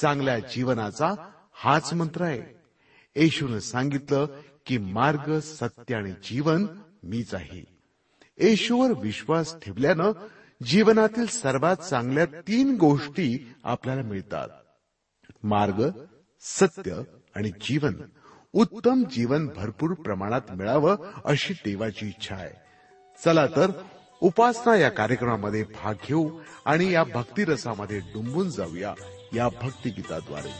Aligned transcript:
चांगल्या 0.00 0.38
जीवनाचा 0.38 1.12
हाच 1.54 1.92
मंत्र 1.92 2.22
आहे. 2.22 2.54
येशून 3.16 3.58
सांगितलं 3.58 4.26
की 4.66 4.78
मार्ग 4.78 5.38
सत्य 5.38 5.94
आणि 5.94 6.12
जीवन 6.12 6.66
मीच 7.02 7.34
आहे. 7.34 7.64
येशूवर 8.38 8.90
विश्वास 8.90 9.56
ठेवल्यानं 9.62 10.12
जीवनातील 10.64 11.26
सर्वात 11.26 11.76
चांगल्या 11.76 12.26
तीन 12.26 12.76
गोष्टी 12.76 13.54
आपल्याला 13.64 14.02
मिळतात. 14.02 14.48
मार्ग 15.42 15.90
सत्य 16.40 17.02
आणि 17.34 17.50
जीवन. 17.60 17.94
उत्तम 18.52 19.04
जीवन 19.04 19.46
भरपूर 19.56 19.94
प्रमाणात 19.94 20.40
मिळावं 20.50 20.96
अशी 21.24 21.54
देवाची 21.54 22.06
इच्छा 22.06 22.34
आहे. 22.34 22.54
चला 23.24 23.46
तर 23.46 23.70
उपासना 24.24 24.76
या 24.76 24.88
कार्यक्रमामध्ये 24.88 25.62
भाग 25.62 25.94
घेऊ 26.08 26.28
आणि 26.64 26.92
या 26.92 27.04
भक्तिरसामध्ये 27.04 27.98
डुंबून 27.98 28.50
जाऊया 28.50 28.94
या 29.34 29.48
भक्तिगीताद्वारे. 29.48 30.50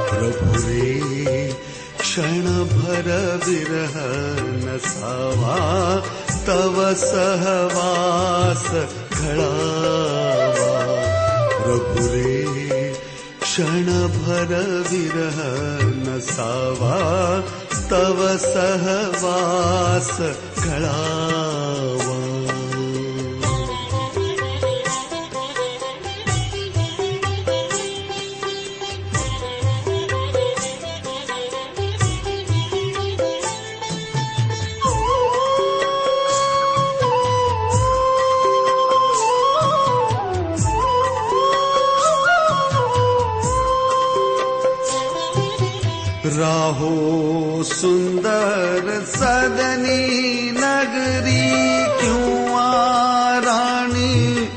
प्रभुरे 0.10 1.50
क्षणभर 2.00 3.38
विरह 3.48 4.00
नसावा 4.66 6.00
तव 6.48 6.94
सहवास 6.94 8.66
घडावा. 9.12 10.82
प्रभुरे 11.64 12.21
क्षण 13.52 13.88
भरविरह 14.16 15.40
न 16.04 16.20
सा 16.24 16.52
वा 16.80 17.00
तव 17.90 18.20
सह 18.44 18.86
वास 19.24 20.12
राहो 46.34 47.64
सुंदर 47.64 49.06
सदनी 49.06 50.52
नगरी 50.52 52.02
क्यों 52.02 53.42
राणी 53.42 54.50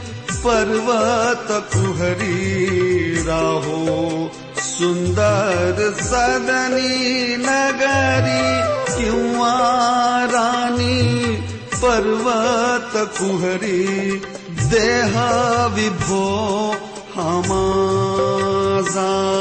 पर्वत 0.47 1.71
कुहरी? 1.77 3.25
राहो 3.25 4.31
सुंदर 4.59 5.97
सदनी 6.03 7.37
नगरी 7.37 8.95
क्यों 8.95 10.31
राणी 10.31 11.37
पर्वत 11.75 13.19
कुहरी? 13.19 14.23
देहा 14.51 15.67
विभो 15.67 16.75
हमाजा 17.15 19.35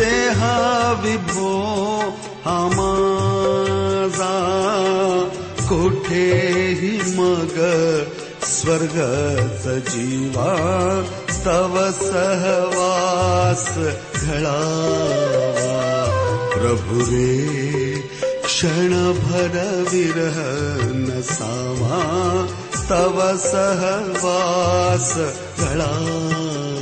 देहा 0.00 0.56
विभो 1.02 1.50
हमाजा 2.44 4.34
कोठेही 5.70 6.92
मग 7.16 7.56
स्वर्गच 8.52 9.66
जीवा 9.90 10.54
तव 11.44 11.76
सहवास 11.98 13.66
घडावा 14.24 15.78
प्रभु 16.54 17.04
रे 17.10 17.30
क्षणभर 18.44 19.56
विरह 19.92 20.40
नसावा 21.04 22.02
तव 22.90 23.20
सहवास 23.46 25.14
घडावा 25.58 26.79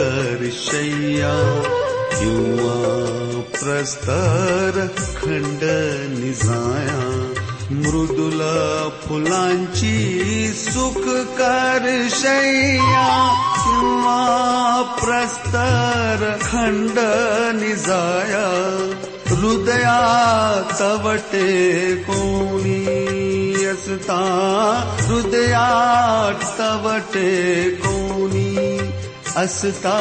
करशय्या 0.00 1.32
किंवा 2.12 2.76
प्रस्तर 3.56 4.78
खंड 5.16 5.64
निजाया 6.12 7.00
मृदुला 7.80 8.54
फुलांची 9.02 9.98
सुखकर 10.60 11.24
करशय्या 11.40 13.04
किंवा 13.56 14.16
प्रस्तर 15.02 16.24
खंड 16.42 16.98
निजाया 17.60 18.46
हृदया 19.30 20.00
तवटे 20.80 21.46
कोणी 22.08 22.84
असता 23.66 24.20
हृदया 25.06 25.68
तवटे 26.58 27.30
कोणी 27.84 27.99
असता 29.36 29.98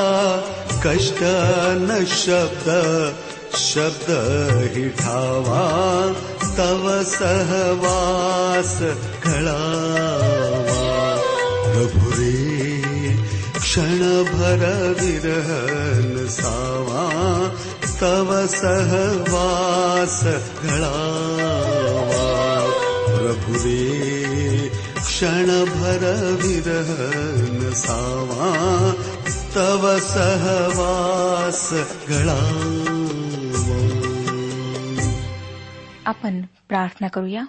कष्ट 0.86 1.20
न 1.82 2.04
शब्द 2.10 2.70
शब्द 3.58 4.10
हि 4.76 4.88
ठावा 5.00 5.66
तव 6.58 6.88
सहवास 7.12 8.74
घडावा 9.24 10.88
प्रभुरे 11.66 12.32
क्षणभर 13.60 14.66
विरह 15.02 15.50
नसावा 16.14 17.08
तव 18.02 18.34
सहवास 18.56 20.20
घडावा 20.64 22.28
प्रभुरे 23.08 23.78
क्षणभर 24.98 26.04
विरह 26.42 26.92
नसावा 27.62 28.52
तव 29.56 29.98
सहवास 29.98 31.74
आपण 36.06 36.42
प्रार्थना 36.42 37.08
करूया. 37.08 37.44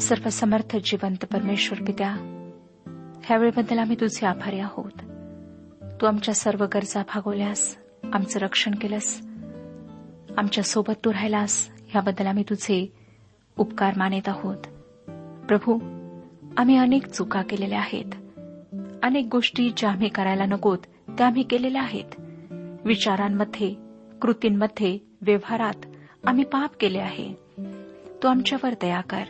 सर्वसमर्थ 0.00 0.76
जिवंत 0.84 1.24
परमेश्वर 1.24 1.82
पित्या 1.82 2.10
ह्यावेळेबद्दल 3.24 3.78
आम्ही 3.78 3.96
तुझे 4.00 4.26
आभारी 4.26 4.58
आहोत. 4.58 4.92
तू 6.00 6.06
आमच्या 6.06 6.34
सर्व 6.34 6.66
गरजा 6.74 7.02
भागवल्यास 7.02 7.76
आमचं 8.12 8.40
रक्षण 8.40 8.74
केलंस 8.74 9.27
आमच्यासोबत 10.38 10.92
तू 11.04 11.12
राहिलास 11.12 11.70
ह्याबद्दल 11.88 12.26
आम्ही 12.26 12.44
तुझे 12.50 12.92
उपकार 13.58 13.94
मानित 13.96 14.28
आहोत. 14.28 14.56
प्रभू 15.46 15.74
आम्ही 16.56 16.76
अनेक 16.76 17.06
चुका 17.06 17.42
केलेल्या 17.42 17.78
आहेत. 17.78 18.04
अनेक 19.02 19.28
गोष्टी 19.32 19.72
ज्या 19.76 19.90
आम्ही 19.90 20.08
करायला 20.08 20.46
नकोत 20.46 20.78
त्या 21.18 21.26
आम्ही 21.26 21.42
केलेल्या 21.42 21.82
आहेत. 21.82 22.20
विचारांमध्ये 22.84 23.74
कृतींमध्ये 24.22 24.98
व्यवहारात 25.22 25.86
आम्ही 26.26 26.44
पाप 26.44 26.70
केले 26.80 26.98
आहे. 26.98 27.32
तू 28.22 28.28
आमच्यावर 28.28 28.74
दया 28.80 29.00
कर 29.00 29.22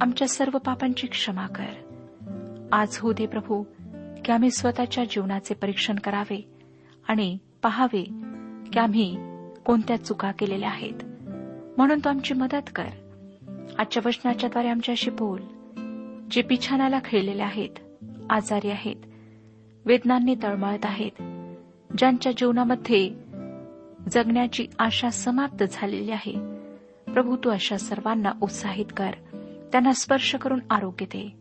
आमच्या 0.00 0.28
सर्व 0.28 0.58
पापांची 0.58 1.06
क्षमा 1.06 1.46
कर. 1.46 1.74
आज 2.72 2.98
होऊ 2.98 3.12
दे 3.12 3.26
प्रभू 3.26 3.62
की 4.24 4.32
आम्ही 4.32 4.50
स्वतःच्या 4.50 5.04
जीवनाचे 5.04 5.54
परीक्षण 5.54 5.96
करावे 5.96 6.50
आणि 7.08 7.38
पहावे 7.62 8.02
की 8.72 8.78
आम्ही 8.78 9.16
कोणत्या 9.66 10.04
चुका 10.04 10.32
केलेल्या 10.32 10.70
आहेत? 10.70 10.94
म्हणून 11.76 11.98
तू 11.98 12.08
आमची 12.08 12.34
मदत 12.34 12.70
कर. 12.74 12.84
आजच्या 13.78 14.02
वचनाच्याद्वारे 14.06 14.68
आमच्याशी 14.68 15.10
बोल. 15.10 15.40
जे 16.30 16.42
पिछानाला 16.42 16.98
खेळलेले 17.04 17.42
आहेत 17.42 17.70
आजारी 18.30 18.70
आहेत 18.70 18.96
वेदनांनी 19.84 20.34
तळमळत 20.42 20.84
आहेत 20.84 21.10
ज्यांच्या 21.98 22.32
जीवनामध्ये 22.32 23.10
जगण्याची 24.12 24.66
आशा 24.78 25.10
समाप्त 25.10 25.64
झालेली 25.70 26.10
आहे 26.10 26.32
प्रभू 27.12 27.36
तू 27.36 27.50
अशा 27.50 27.78
सर्वांना 27.78 28.32
उत्साहित 28.42 28.86
कर. 28.96 29.10
त्यांना 29.72 29.92
स्पर्श 29.92 30.34
करून 30.34 30.60
आरोग्य 30.70 31.06
दे. 31.06 31.38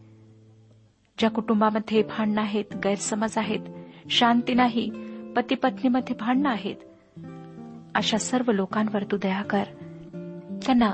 ज्या 1.17 1.29
कुटुंबामध्ये 1.29 2.03
भांडणं 2.03 2.41
आहेत 2.41 2.65
गैरसमज 2.83 3.37
आहेत 3.37 3.59
शांती 4.09 4.53
नाही 4.53 4.91
पती 5.35 5.55
पत्नीमध्ये 5.55 6.15
भांडणं 6.19 6.49
आहेत 6.49 6.75
अशा 7.95 8.17
सर्व 8.17 8.51
लोकांवर 8.51 9.03
तू 9.03 9.17
दया 9.17 9.41
कर. 9.41 9.63
त्यांना 10.65 10.93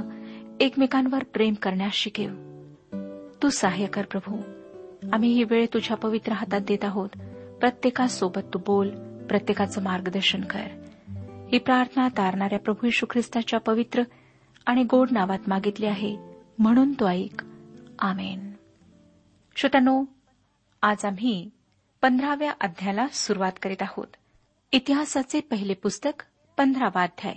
एकमेकांवर 0.59 1.23
प्रेम 1.23 1.53
करण्यास 1.53 1.93
शिकेव. 1.93 2.33
तू 3.43 3.49
सहाय्य 3.49 3.87
कर 3.87 4.05
प्रभू. 4.05 4.37
आम्ही 5.13 5.33
ही 5.33 5.43
वेळ 5.43 5.65
तुझ्या 5.73 5.97
पवित्र 5.97 6.33
हातात 6.33 6.61
देत 6.61 6.83
आहोत. 6.83 7.09
प्रत्येकासोबत 7.59 8.39
तू 8.53 8.59
बोल 8.59 8.89
प्रत्येकाचं 9.29 9.83
मार्गदर्शन 9.83 10.41
कर. 10.41 10.63
ही 11.51 11.57
प्रार्थना 11.57 12.07
तारणाऱ्या 12.07 12.59
प्रभू 12.59 12.87
यशू 12.87 13.05
ख्रिस्ताच्या 13.09 13.59
पवित्र 13.59 14.03
आणि 14.65 14.83
गोड 14.83 15.07
नावात 15.11 15.39
मागितली 15.47 15.85
आहे 15.85 16.17
म्हणून 16.59 16.93
तो 16.93 17.07
ऐक. 17.07 17.41
आमेन. 17.99 18.51
श्रोत्यानो 19.55 20.03
आज 20.81 21.05
आम्ही 21.05 21.49
पंधराव्या 22.01 22.51
अध्यायाला 22.61 23.07
सुरुवात 23.07 23.51
करीत 23.61 23.81
आहोत. 23.81 24.07
इतिहासाचे 24.71 25.39
पहिले 25.39 25.73
पुस्तक 25.73 26.23
पंधरावा 26.61 27.03
अध्याय 27.03 27.33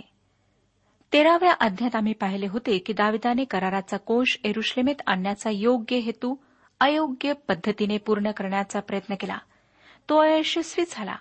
तेराव्या 1.13 1.51
अध्यायात 1.51 1.95
आम्ही 1.95 2.13
पाहिले 2.13 2.47
होते 2.47 2.77
की 2.77 2.93
दाविदाने 2.93 3.43
कराराचा 3.43 3.97
कोश 3.97 4.39
एरुश्लेमेत 4.43 4.95
आणण्याचा 5.07 5.49
योग्य 5.49 5.95
हेतू 5.95 6.35
अयोग्य 6.79 7.33
पद्धतीने 7.33 7.97
पूर्ण 7.97 8.31
करण्याचा 8.31 8.79
प्रयत्न 8.79 9.15
केला. 9.15 9.37
तो 10.09 10.17
अयशस्वी 10.17 10.85
झाला. 10.91 11.15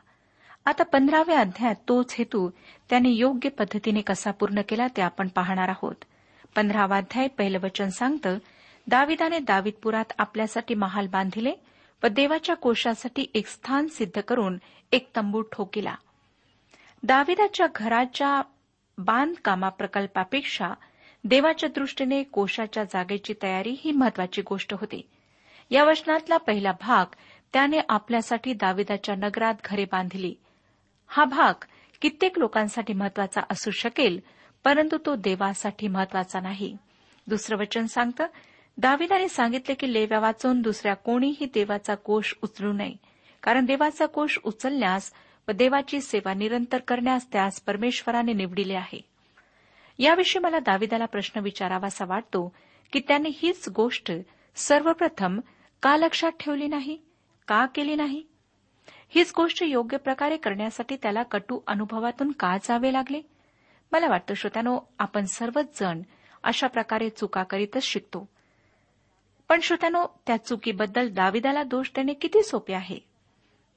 आता 0.64 0.84
पंधराव्या 0.84 1.40
अध्यायात 1.40 1.74
तोच 1.88 2.14
हेतू 2.18 2.50
त्याने 2.90 3.10
योग्य 3.10 3.48
पद्धतीने 3.48 4.00
कसा 4.00 4.30
पूर्ण 4.30 4.60
केला 4.68 4.86
ते 4.86 5.02
आपण 5.02 5.28
पाहणार 5.28 5.68
आहोत. 5.68 6.04
पंधरावा 6.56 6.96
अध्याय 6.96 7.28
पहिलं 7.28 7.58
वचन 7.58 7.88
सांगतं 7.88 8.38
दाविदाने 8.86 9.38
दाविदपुरात 9.38 10.12
आपल्यासाठी 10.18 10.74
महाल 10.74 11.06
बांधिले 11.06 11.52
व 12.02 12.06
देवाच्या 12.06 12.56
कोशासाठी 12.56 13.26
एक 13.34 13.46
स्थान 13.46 13.86
सिद्ध 13.86 14.20
करून 14.20 14.58
एक 14.92 15.10
तंबू 15.16 15.40
ठोकिला. 15.40 15.94
दाविदाच्या 17.06 17.66
घराच्या 17.74 18.42
बांधकामा 18.98 19.68
प्रकल्पापेक्षा 19.68 20.68
देवाच्या 21.24 21.68
दृष्टीने 21.68 22.22
कोशाच्या 22.22 22.84
जागेची 22.84 23.34
तयारी 23.42 23.76
ही 23.80 23.92
महत्वाची 23.92 24.42
गोष्ट 24.42 24.74
होती. 24.74 25.08
या 25.70 25.84
वचनातला 25.84 26.36
पहिला 26.36 26.72
भाग 26.72 27.06
त्याने 27.52 27.78
आपल्यासाठी 27.88 28.52
दाविदाच्या 28.52 29.14
नगरात 29.14 29.54
घरे 29.64 29.84
बांधली. 29.84 30.34
हा 31.06 31.24
भाग 31.24 31.64
कित्येक 32.00 32.38
लोकांसाठी 32.38 32.92
महत्त्वाचा 32.92 33.40
असू 33.50 33.70
शकेल 33.70 34.20
परंतु 34.64 34.96
तो 35.06 35.14
देवासाठी 35.14 35.88
महत्त्वाचा 35.88 36.40
नाही. 36.40 36.76
दुसरं 37.26 37.56
वचन 37.56 37.86
सांगतं 37.86 38.26
दाविदाने 38.78 39.28
सांगितले 39.28 39.74
की 39.74 39.92
लेव्या 39.92 40.18
वाचून 40.18 40.60
दुसऱ्या 40.60 40.94
कोणीही 40.94 41.46
देवाचा 41.54 41.94
कोष 41.94 42.34
उचलू 42.42 42.72
नये 42.72 42.94
कारण 43.42 43.64
देवाचा 43.64 44.06
कोष 44.06 44.38
उचलण्यास 44.44 45.12
व 45.48 45.52
देवाची 45.52 46.00
सेवा 46.00 46.34
निरंतर 46.34 46.78
करण्यास 46.78 47.32
त्यास 47.32 47.60
परमेश्वराने 47.60 48.32
निवडिले 48.32 48.74
आहे. 48.74 49.04
याविषयी 49.98 50.40
मला 50.40 50.58
दाविदाला 50.58 51.04
प्रश्न 51.04 51.40
विचारावासा 51.40 52.04
वाटतो 52.04 52.52
की 52.92 53.00
त्याने 53.08 53.28
हीच 53.34 53.68
गोष्ट 53.68 54.12
सर्वप्रथम 54.56 55.40
का 55.82 55.96
लक्षात 55.96 56.32
ठेवली 56.40 56.66
नाही? 56.66 56.98
का 57.48 57.66
केली 57.66 57.94
नाही? 57.94 58.24
हीच 59.08 59.32
गोष्ट 59.36 59.62
योग्य 59.62 59.96
प्रकारे 59.96 60.36
करण्यासाठी 60.36 60.96
त्याला 60.96 61.22
कटू 61.22 61.60
अनुभवातून 61.66 62.32
का 62.32 62.56
जावे 62.56 62.92
लागले? 62.92 63.22
मला 63.92 64.06
वाटतं 64.08 64.34
श्रोत्यानो 64.34 64.78
आपण 64.98 65.24
सर्वच 65.24 65.80
जण 65.80 66.02
अशा 66.44 66.66
प्रकारे 66.66 67.08
चुका 67.08 67.42
करीतच 67.42 67.82
शिकतो. 67.82 68.28
पण 69.48 69.60
श्रोत्यानो 69.60 70.06
त्या 70.26 70.36
चुकीबद्दल 70.36 71.08
दाविदाला 71.08 71.62
दोष 71.62 71.90
देणे 71.96 72.12
किती 72.12 72.42
सोपे 72.42 72.74
आहे? 72.74 73.13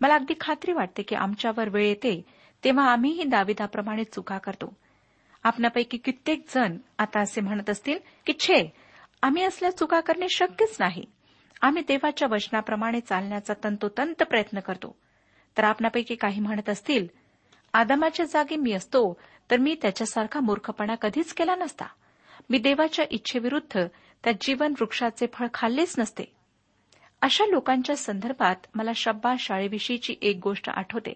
मला 0.02 0.16
अगदी 0.16 0.34
खात्री 0.42 0.74
वाटते 0.74 1.02
की 1.02 1.16
आमच्यावर 1.16 1.70
वेळ 1.70 1.86
येते 1.86 2.22
तेव्हा 2.64 2.92
आम्हीही 2.92 3.24
दाविदाप्रमाणे 3.24 4.04
चुका 4.04 4.38
करतो. 4.38 4.76
आपणापैकी 5.44 5.98
कित्येक 5.98 6.46
जण 6.56 6.78
आता 6.98 7.20
असे 7.20 7.42
म्हणत 7.42 7.70
असतील 7.70 8.00
की 8.26 8.34
छे 8.40 8.74
आम्ही 9.22 9.44
असल्या 9.44 9.78
चुका 9.78 10.00
करणे 10.00 10.30
शक्यच 10.30 10.78
नाही. 10.80 11.06
आम्ही 11.62 11.84
देवाच्या 11.88 12.28
वचनाप्रमाणे 12.32 13.00
चालण्याचा 13.00 13.54
तंतोतंत 13.64 14.24
प्रयत्न 14.24 14.60
करतो. 14.60 14.96
तर 15.58 15.64
आपणापैकी 15.64 16.16
काही 16.16 16.42
म्हणत 16.42 16.70
असतील 16.70 17.08
आदामाच्या 17.74 18.26
जागी 18.26 18.56
मी 18.56 18.72
असतो 18.72 19.20
तर 19.52 19.58
मी 19.58 19.76
त्याच्यासारखा 19.82 20.40
मूर्खपणा 20.40 20.96
कधीच 20.96 21.34
केला 21.34 21.56
नसता. 21.56 21.86
मी 22.50 22.58
देवाच्या 22.58 23.06
इच्छेविरुद्ध 23.12 23.88
त्या 24.24 24.34
जीवन 24.42 24.74
वृक्षाचे 24.80 25.28
फळ 25.34 25.48
खाल्लेच 25.54 25.96
नसते. 25.98 26.37
अशा 27.22 27.46
लोकांच्या 27.46 27.96
संदर्भात 27.96 28.56
मला 28.76 28.92
शब्बा 28.96 29.36
शाळेविषयीची 29.40 30.16
एक 30.22 30.40
गोष्ट 30.44 30.70
आठवते. 30.70 31.14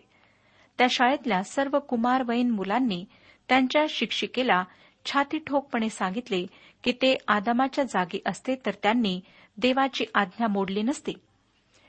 त्या 0.78 0.88
शाळेतल्या 0.90 1.44
सर्व 1.44 1.80
कुमारवयीन 1.80 2.50
मुलांनी 2.50 3.06
त्यांच्या 3.50 3.86
शिक्षिकेला 3.90 4.64
छाती 5.06 5.40
ठोकपणे 5.48 5.90
सांगितले 5.90 6.46
की 6.84 6.92
ते 6.92 7.18
आदामाच्या 7.28 7.84
जागी 7.84 8.20
असते 8.26 8.56
तर 8.66 8.72
त्यांनी 8.84 9.22
देवाची 9.58 10.06
आज्ञा 10.16 10.48
मोडली 10.48 10.82
नसती. 10.82 11.14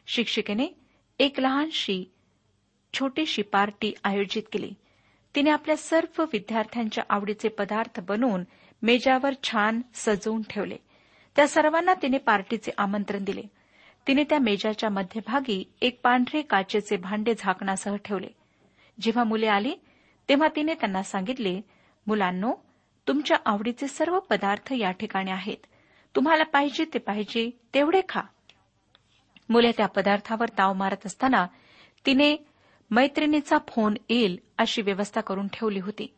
शिक्षिकेने 0.07 0.67
एक 1.19 1.41
लहानशी 1.41 2.05
छोटीशी 2.95 3.43
पार्टी 3.43 3.95
आयोजित 4.05 4.43
केली. 4.53 4.73
तिने 5.35 5.51
आपल्या 5.51 5.77
सर्व 5.77 6.23
विद्यार्थ्यांच्या 6.23 7.05
आवडीचे 7.11 7.49
पदार्थ 7.49 8.01
बनवून 8.01 8.45
मेजावर 8.83 9.33
छान 9.43 9.81
सजवून 9.95 10.43
ठेवले. 10.51 10.77
त्या 11.37 11.49
सर्वांना 11.49 11.95
तिने 11.95 12.19
पार्टीचे 12.19 12.71
आमंत्रण 12.79 13.25
दिले. 13.25 13.43
तिने 14.07 14.25
त्या 14.25 14.39
मेजाच्या 14.39 14.91
मध्यभागी 14.91 15.73
एक 15.81 16.01
पांढरे 16.03 16.43
काचेचे 16.43 16.97
भांडे 16.97 17.35
झाकणासह 17.39 17.97
ठेवले. 17.97 18.29
जेव्हा 19.01 19.25
मुले 19.25 19.47
आली 19.47 19.75
तेव्हा 20.29 20.49
तिने 20.57 20.75
त्यांना 20.75 21.03
सांगितले 21.03 21.61
मुलांनो 22.07 22.53
तुमच्या 23.09 23.37
आवडीचे 23.45 23.89
सर्व 23.89 24.19
पदार्थ 24.19 24.73
या 24.73 24.91
ठिकाणी 24.91 25.31
आहेत. 25.31 25.57
तुम्हाला 26.17 26.45
पाहिजे 26.45 26.85
ते 26.85 26.99
पाहिजे 26.99 27.51
तेवढे 27.75 28.01
खा. 28.09 28.21
मुले 29.49 29.73
त्या 29.77 29.87
पदार्थावर 29.87 30.49
ताव 30.49 30.73
मारत 30.73 31.07
असताना 31.07 31.47
तिने 32.07 32.37
मैत्रिणीचा 32.91 33.59
फोन 33.69 33.95
येईल 34.09 34.39
अशी 34.59 34.83
व्यवस्था 34.83 35.21
करून 35.21 35.49
ठेवली 35.49 35.81
होती. 35.81 36.15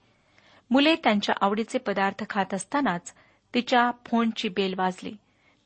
मुले 0.71 0.97
त्यांच्या 0.97 1.35
आवडीचे 1.41 1.79
पदार्थ 1.79 2.25
खात 2.31 2.55
असतानाच 2.55 3.15
तिच्या 3.55 3.91
फोनची 4.07 4.49
बेल 4.49 4.75
वाजली. 4.79 5.17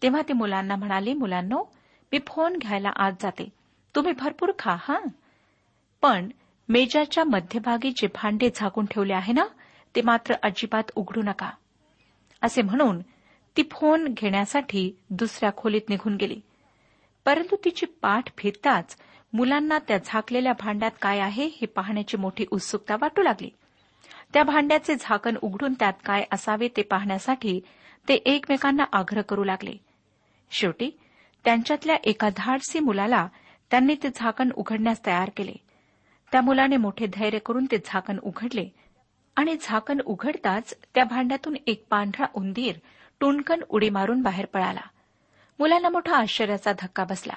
तेव्हा 0.03 0.23
ती 0.23 0.33
मुलांना 0.33 0.77
म्हणाली 0.77 1.15
मुलांनो 1.15 1.78
मी 2.13 2.19
फोन 2.27 2.57
घ्यायला 2.57 2.91
आत 2.97 3.13
जाते. 3.21 3.49
तुम्ही 3.95 4.13
भरपूर 4.13 4.53
खा 4.59 4.77
हा? 4.81 4.99
पण 6.03 6.29
मेजाच्या 6.69 7.25
मध्यभागी 7.25 7.91
जे 7.91 8.07
भांडे 8.07 8.51
झाकून 8.55 8.87
ठेवले 8.87 9.13
आहे 9.13 9.33
ना 9.33 9.45
ते 9.97 10.03
मात्र 10.03 10.35
अजिबात 10.43 10.83
उघडू 10.97 11.23
नका. 11.23 11.51
असे 12.43 12.63
म्हणून 12.63 13.01
ती 13.57 13.63
फोन 13.71 14.05
घेण्यासाठी 14.09 14.97
दुसऱ्या 15.11 15.51
खोलीत 15.57 15.81
निघून 15.89 16.17
गेली. 16.17 16.41
परंतु 17.25 17.57
तिची 17.65 17.87
पाठ 17.87 18.25
फिरताच 18.39 18.97
मुलांना 19.33 19.79
त्या 19.79 19.99
झाकलेल्या 20.05 20.53
भांड्यात 20.53 20.91
काय 21.03 21.19
आहे 21.19 21.45
हे 21.45 21.67
पाहण्याची 21.67 22.17
मोठी 22.17 22.47
उत्सुकता 22.51 22.97
वाटू 23.01 23.23
लागली. 23.23 23.51
त्या 24.33 24.43
भांड्याचे 24.43 24.95
झाकण 25.01 25.37
उघडून 25.43 25.75
त्यात 25.75 25.93
काय 26.05 26.25
असावे 26.33 26.69
ते 26.69 26.83
पाहण्यासाठी 26.83 27.61
ते 28.09 28.15
एकमेकांना 28.15 28.85
आग्रह 28.93 29.23
करू 29.23 29.45
लागले. 29.45 29.77
शेवटी 30.51 30.91
त्यांच्यातल्या 31.45 31.97
एका 32.05 32.29
धाडसी 32.37 32.81
मुलाला 32.81 33.29
त्यांनी 33.71 33.95
ते 33.95 34.09
झाकण 34.15 34.51
उघडण्यास 34.57 35.07
तयार 35.07 35.31
केले. 35.37 35.53
त्या 36.33 36.41
मुलाने 36.41 36.77
मोठे 36.77 37.07
धैर्य 37.07 37.39
करून 37.39 37.67
ते 37.71 37.77
झाकण 37.85 38.19
उघडले 38.23 38.69
आणि 39.37 39.57
झाकण 39.61 40.01
उघडताच 40.01 40.75
त्या 40.95 41.05
भांड्यातून 41.05 41.57
एक 41.67 41.85
पांढरा 41.91 42.27
उंदीर 42.35 42.77
टुणकन 43.21 43.61
उडी 43.69 43.91
मारून 43.91 44.23
बाहेर 44.23 44.47
पळाला. 44.47 44.81
मुलांना 45.59 45.89
मोठा 45.89 46.17
आश्चर्याचा 46.17 46.73
धक्का 46.73 47.05
बसला. 47.05 47.35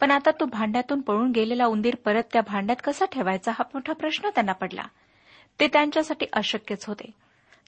पण 0.00 0.10
आता 0.10 0.30
तो 0.30 0.44
भांड्यातून 0.44 1.00
पळून 1.00 1.30
गेलेला 1.30 1.66
उंदीर 1.66 1.94
परत 1.94 2.22
त्या 2.32 2.42
भांड्यात 2.42 2.76
कसा 2.84 3.04
ठेवायचा 3.04 3.52
हा 3.52 3.64
मोठा 3.74 3.92
प्रश्न 3.92 4.28
त्यांना 4.28 4.52
पडला. 4.52 4.82
ते 5.60 5.66
त्यांच्यासाठी 5.66 6.26
अशक्यच 6.32 6.84
होते. 6.86 7.10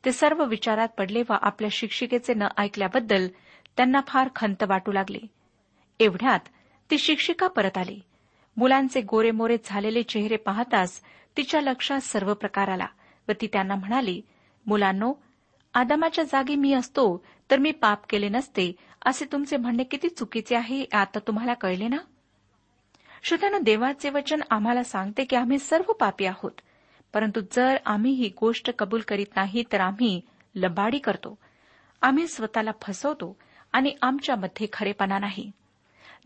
ते 0.04 0.12
सर्व 0.12 0.44
विचारात 0.44 0.88
पडले 0.88 1.22
व 1.22 1.32
आपल्या 1.42 1.70
शिक्षिकेचे 1.72 2.34
न 2.34 2.42
ऐकल्याबद्दल 2.58 3.28
त्यांना 3.76 4.00
फार 4.06 4.28
खंत 4.36 4.62
वाटू 4.62 4.92
लागली. 4.92 5.20
एवढ्यात 6.00 6.40
ती 6.90 6.98
शिक्षिका 6.98 7.48
परत 7.48 7.78
आली. 7.78 8.00
मुलांचे 8.56 9.00
गोरेमोरे 9.00 9.56
झालेले 9.64 10.02
चेहरे 10.02 10.36
पाहताच 10.36 11.00
तिच्या 11.36 11.60
लक्षात 11.60 12.00
सर्व 12.00 12.34
प्रकार 12.34 12.68
आला 12.68 12.86
व 13.28 13.32
ती 13.40 13.46
त्यांना 13.46 13.74
म्हणाली 13.74 14.22
मुलांनो 14.66 15.12
आदामाच्या 15.74 16.24
जागी 16.24 16.54
मी 16.54 16.72
असतो 16.72 17.24
तर 17.50 17.58
मी 17.58 17.70
पाप 17.70 18.00
केले 18.08 18.28
नसते 18.28 18.72
असे 19.06 19.24
तुमचे 19.24 19.56
म्हणणे 19.56 19.84
किती 19.84 20.08
चुकीचे 20.08 20.56
आहे 20.56 20.84
आता 20.92 21.18
तुम्हाला 21.18 21.54
कळले 21.54 21.88
ना? 21.88 21.96
श्रोत्यानं 23.22 23.58
देवाचे 23.62 24.10
वचन 24.10 24.40
आम्हाला 24.50 24.84
सांगते 24.84 25.24
की 25.24 25.36
आम्ही 25.36 25.58
सर्व 25.58 25.92
पापी 25.92 26.24
आहोत. 26.24 26.60
परंतु 27.12 27.40
जर 27.52 27.76
आम्ही 27.86 28.12
ही 28.12 28.30
गोष्ट 28.40 28.70
कबूल 28.78 29.00
करीत 29.00 29.26
नाही 29.36 29.64
तर 29.72 29.80
आम्ही 29.80 30.20
लबाडी 30.54 30.98
करतो. 30.98 31.38
आम्ही 32.02 32.26
स्वतःला 32.26 32.70
फसवतो 32.82 33.36
आणि 33.72 33.94
आमच्यामध्ये 34.02 34.66
खरेपणा 34.72 35.18
नाही. 35.18 35.50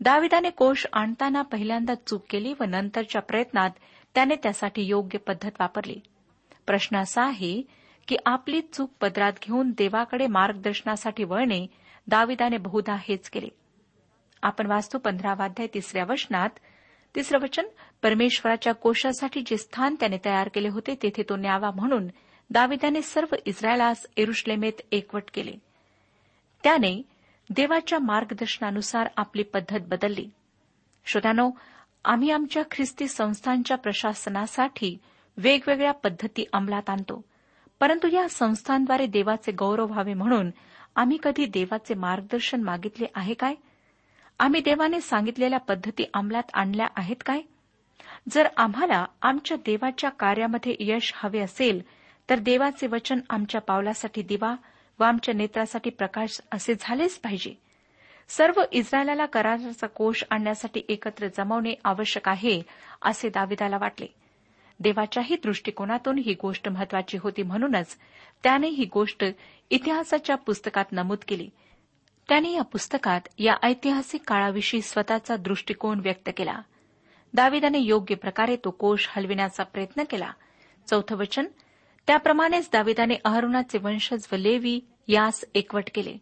दाविदाने 0.01 0.49
कोश 0.49 0.85
आणताना 0.93 1.41
पहिल्यांदा 1.41 1.93
चूक 1.95 2.25
केली 2.29 2.53
व 2.59 2.63
नंतरच्या 2.63 3.21
प्रयत्नात 3.21 3.69
त्याने 4.15 4.35
त्यासाठी 4.35 4.81
योग्य 4.81 5.17
पद्धत 5.17 5.51
वापरली. 5.59 5.99
प्रश्न 6.67 6.97
असा 6.97 7.23
आहे 7.23 7.61
की 8.07 8.15
आपली 8.25 8.61
चूक 8.61 8.91
पदरात 9.01 9.33
घेऊन 9.43 9.71
देवाकडे 9.71 10.27
मार्गदर्शनासाठी 10.27 11.23
वळणे 11.23 11.67
दाविदाने 12.07 12.57
बहुधा 12.57 12.95
हेच 12.95 13.29
केले. 13.29 13.47
आपण 14.41 14.67
वाचतो 14.67 14.97
पंधरावाध्याय 14.97 15.67
तिसऱ्या 15.73 16.03
वचनात. 16.09 16.49
तिसरं 17.15 17.39
वचन 17.39 17.65
परमेश्वराच्या 18.01 18.73
कोशासाठी 18.73 19.41
जे 19.41 19.57
स्थान 19.57 19.95
त्याने 19.99 20.17
तयार 20.25 20.49
केले 20.53 20.69
होते 20.69 20.95
तेथे 21.03 21.23
तो 21.29 21.35
न्यावा 21.35 21.71
म्हणून 21.71 22.07
दाविदाने 22.49 23.01
सर्व 23.01 23.35
इस्रायलास 23.45 24.05
एरुश्लेमेत 24.17 24.81
एकवट 24.91 25.23
केले. 25.33 25.53
त्याने 26.63 27.01
देवाच्या 27.49 27.99
मार्गदर्शनानुसार 27.99 29.07
आपली 29.17 29.43
पद्धत 29.43 29.79
बदलली. 29.87 30.29
श्रोत्यानो 31.05 31.51
आम्ही 32.05 32.31
आमच्या 32.31 32.63
ख्रिस्ती 32.71 33.07
संस्थांच्या 33.07 33.77
प्रशासनासाठी 33.77 34.97
वेगवेगळ्या 35.37 35.91
पद्धती 35.91 36.45
अंमलात 36.53 36.89
आणतो. 36.89 37.25
परंतु 37.79 38.07
या 38.07 38.29
संस्थांद्वारे 38.29 39.05
देवाचे 39.05 39.51
गौरव 39.51 39.85
व्हावे 39.85 40.13
म्हणून 40.13 40.51
आम्ही 40.95 41.17
कधी 41.23 41.45
देवाचे 41.45 41.93
मार्गदर्शन 41.93 42.63
मागितले 42.63 43.05
आहे 43.15 43.33
काय? 43.33 43.55
आम्ही 44.39 44.61
देवाने 44.61 45.01
सांगितलेल्या 45.01 45.59
पद्धती 45.59 46.03
अंमलात 46.13 46.43
आणल्या 46.53 46.87
आहेत 46.95 47.15
काय? 47.25 47.41
जर 48.29 48.47
आम्हाला 48.57 49.05
आमच्या 49.21 49.57
देवाच्या 49.57 50.09
कार्यामध्ये 50.09 50.75
यश 50.79 51.13
हवे 51.15 51.39
असेल 51.39 51.81
तर 52.29 52.39
देवाचे 52.39 52.87
वचन 52.87 53.19
आमच्या 53.29 53.61
पावलासाठी 53.61 54.21
दिवा 54.21 54.55
व 54.99 55.03
आमच्या 55.03 55.33
नेत्रासाठी 55.33 55.89
प्रकाश 55.89 56.41
असे 56.51 56.73
झालेच 56.79 57.19
पाहिजे. 57.19 57.53
सर्व 58.29 58.61
इस्रायलाला 58.71 59.25
कराराचा 59.25 59.87
कोष 59.87 60.23
आणण्यासाठी 60.29 60.81
एकत्र 60.89 61.27
जमवणे 61.27 61.73
आवश्यक 61.83 62.29
आहे 62.29 62.61
असे 63.01 63.29
दाविदाला 63.29 63.77
वाटले. 63.77 64.07
देवाच्याही 64.79 65.35
दृष्टिकोनातून 65.43 66.17
ही 66.17 66.35
गोष्ट 66.41 66.69
महत्वाची 66.69 67.17
होती 67.17 67.43
म्हणूनच 67.43 67.97
त्याने 68.43 68.67
ही 68.67 68.85
गोष्ट 68.85 69.25
इतिहासाच्या 69.69 70.35
पुस्तकात 70.35 70.85
नमूद 70.91 71.17
केली. 71.27 71.49
त्याने 72.29 72.51
या 72.51 72.61
पुस्तकात 72.61 73.21
या 73.37 73.53
ऐतिहासिक 73.63 74.21
काळाविषयी 74.27 74.81
स्वतःचा 74.81 75.35
दृष्टिकोन 75.35 75.99
व्यक्त 75.99 76.29
केला. 76.37 76.61
दाविदाने 77.33 77.79
योग्य 77.79 78.15
प्रकारे 78.15 78.55
तो 78.55 78.69
कोष 78.69 79.07
हलविण्याचा 79.09 79.63
प्रयत्न 79.63 80.03
केला. 80.09 80.31
चौथं 80.87 81.15
वचन 81.15 81.45
त्याप्रमाणेच 82.09 82.69
दाविदाने 82.73 83.15
अहरुणाचे 83.25 83.77
वंशज 83.77 84.27
व 84.31 84.35
लेवी 84.35 84.79
यास 85.07 85.45
एकवट 85.55 85.83
केले. 85.95 86.17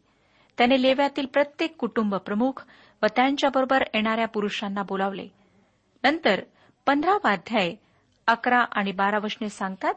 त्याने 0.57 0.81
लेव्यातील 0.81 1.25
प्रत्येक 1.25 1.75
कुटुंब 1.75 2.15
प्रमुख 2.15 2.65
व 3.03 3.05
त्यांच्याबरोबर 3.15 3.83
येणाऱ्या 3.93 4.27
पुरुषांना 4.27 4.83
बोलावले. 4.83 5.27
नंतर 6.03 6.41
पंधरावा 6.85 7.31
अध्याय 7.31 7.75
अकरा 8.27 8.59
आणि 8.59 8.91
बारा 8.91 9.17
वशने 9.23 9.49
सांगतात 9.49 9.93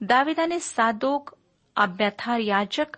दाविदाने 0.00 0.60
सादोक 0.60 1.30
अभ्याथार 1.76 2.38
याजक 2.38 2.96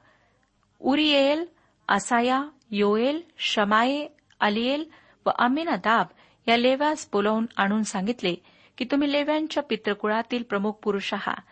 उरिएल 0.78 1.44
असाया 1.88 2.44
योएल 2.70 3.22
शमाये 3.38 4.08
अलिएल 4.40 4.84
व 5.26 5.30
अमिनादाब 5.38 6.06
या 6.48 6.56
लेव्यास 6.56 7.08
बोलावून 7.12 7.46
आणून 7.56 7.82
सांगितले 7.82 8.34
की 8.78 8.84
तुम्ही 8.84 9.12
लेव्यांच्या 9.12 9.62
पितृकुळातील 9.62 10.42
प्रमुख 10.42 10.72
पुरुष 10.72 11.14
आहात. 11.14 11.42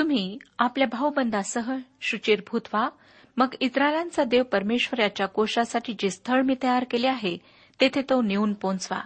तुम्ही 0.00 0.38
आपल्या 0.58 0.86
भाऊबंदासह 0.86 1.76
शुचिरभूत 2.00 2.60
व्हा. 2.72 2.88
मग 3.36 3.54
इस्रायलांचा 3.60 4.24
देव 4.24 4.42
परमेश्वर 4.42 5.00
याच्या 5.00 5.26
कोशासाठी 5.26 5.94
जे 5.98 6.10
स्थळ 6.10 6.42
मी 6.42 6.54
तयार 6.62 6.84
केले 6.90 7.06
आहे 7.06 7.38
तेथे 7.80 8.02
तो 8.02 8.22
नेऊन 8.22 8.52
पोचवा. 8.52 9.00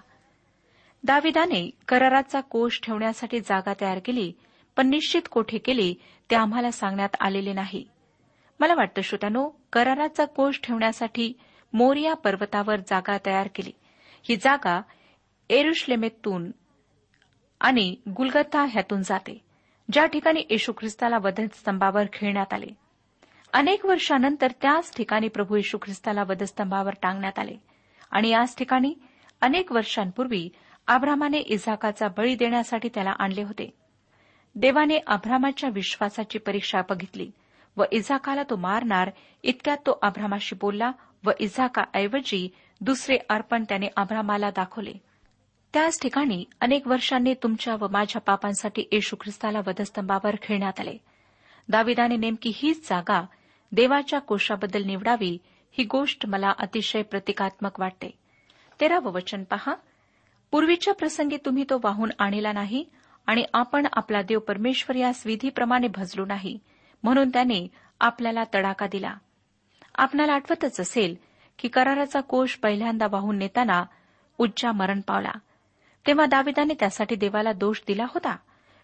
दाविदाने 1.04 1.70
कराराचा 1.88 2.40
कोष 2.40 2.80
ठेवण्यासाठी 2.82 3.40
जागा 3.40 3.72
तयार 3.80 3.98
केली 3.98 4.32
पण 4.76 4.88
निश्चित 4.88 5.22
कोठे 5.30 5.58
केली 5.58 5.94
ते 6.30 6.36
आम्हाला 6.36 6.70
सांगण्यात 6.70 7.16
आलेले 7.20 7.52
नाही. 7.52 7.88
मला 8.60 8.74
वाटतं 8.74 9.02
श्रोत्यानो 9.02 9.50
कराराचा 9.72 10.24
कोष 10.24 10.60
ठेवण्यासाठी 10.62 11.32
मोरिया 11.72 12.14
पर्वतावर 12.14 12.76
जागा 12.76 13.18
तयार 13.26 13.48
केली. 13.54 13.72
ही 14.22 14.36
जागा 14.36 14.82
एरुश्लेमेतून 15.50 16.50
आणि 17.60 17.96
गुलगत्ता 18.08 18.64
ह्यातून 18.64 19.02
जाते. 19.02 19.53
ज्या 19.92 20.06
ठिकाणी 20.06 20.42
येशू 20.50 20.72
ख्रिस्ताला 20.72 21.16
वधस्तंभावर 21.18 22.04
खेळण्यात 22.12 22.52
आले. 22.52 22.66
अनेक 23.52 23.86
वर्षानंतर 23.86 24.50
त्याच 24.62 24.96
ठिकाणी 24.96 25.28
प्रभू 25.28 25.56
येशू 25.56 25.78
ख्रिस्ताला 25.82 26.22
वधस्तंभावर 26.22 26.94
टांगण्यात 27.02 27.38
आले. 27.38 27.56
आणि 28.10 28.28
याच 28.28 28.56
ठिकाणी 28.56 28.94
अनेक 29.40 29.72
वर्षांपूर्वी 29.72 30.48
आभ्रामाने 30.86 31.38
इझाकाचा 31.38 32.08
बळी 32.08 32.34
देण्यासाठी 32.34 32.88
त्याला 32.88 33.10
आणले 33.10 33.42
होते. 33.42 33.70
देवाने 34.54 34.98
आभ्रामाच्या 35.06 35.70
विश्वासाची 35.72 36.38
परीक्षा 36.38 36.80
बघितली 36.88 37.30
व 37.76 37.84
इझाकाला 37.92 38.42
तो 38.42 38.56
मारणार 38.56 39.10
इतक्यात 39.42 39.76
तो 39.76 39.98
आभ्रामाशी 40.02 40.56
बोलला 40.60 40.90
व 41.24 41.30
इझाकाऐवजी 41.40 42.48
दुसरे 42.80 43.16
अर्पण 43.28 43.64
त्याने 43.68 43.86
आभ्रामाला 43.96 44.50
दाखवले. 44.50 44.92
त्याच 45.74 46.00
ठिकाणी 46.02 46.44
अनेक 46.60 46.88
वर्षांनी 46.88 47.34
तुमच्या 47.34 47.76
व 47.80 47.88
माझ्या 47.88 48.22
पापांसाठी 48.22 48.84
येशू 48.92 49.16
ख्रिस्ताला 49.20 49.58
वधस्तंभावर 49.66 50.34
खेळण्यात 50.42 50.80
आले. 50.80 50.96
दाविदाने 51.68 52.16
नेमकी 52.16 52.52
हीच 52.54 52.88
जागा 52.88 53.26
देवाच्या 53.72 54.18
कोशाबद्दल 54.18 54.84
निवडावी 54.84 55.38
ही 55.72 55.84
गोष्ट 55.84 56.26
मला 56.26 56.52
अतिशय 56.58 57.02
प्रतिकात्मक 57.02 57.80
वाटते. 57.80 58.18
तेरावं 58.80 59.12
वचन 59.12 59.44
पहा. 59.44 59.74
पूर्वीच्या 60.50 60.94
प्रसंगी 60.94 61.36
तुम्ही 61.36 61.64
तो 61.70 61.80
वाहून 61.84 62.10
आणला 62.18 62.52
नाही 62.52 62.84
आणि 63.26 63.44
आपण 63.54 63.86
आपला 63.92 64.22
देव 64.22 64.38
परमेश्वर 64.38 64.96
यास 64.96 65.22
विधीप्रमाणे 65.26 65.88
भजलो 65.88 66.24
नाही 66.24 66.58
म्हणून 67.02 67.28
त्याने 67.28 67.68
आपल्याला 68.00 68.44
तडाका 68.54 68.86
दिला. 68.86 69.14
आपल्याला 69.94 70.32
आठवतच 70.32 70.80
असेल 70.80 71.14
की 71.58 71.68
कराराचा 71.68 72.20
कोश 72.20 72.54
पहिल्यांदा 72.54 73.06
वाहून 73.10 73.38
नेताना 73.38 73.84
उज्जा 74.38 74.72
मरण 74.72 75.00
पावला. 75.00 75.32
तेव्हा 76.06 76.26
दाविदाने 76.26 76.74
त्यासाठी 76.80 77.14
देवाला 77.14 77.52
दोष 77.52 77.80
दिला 77.86 78.04
होता. 78.04 78.36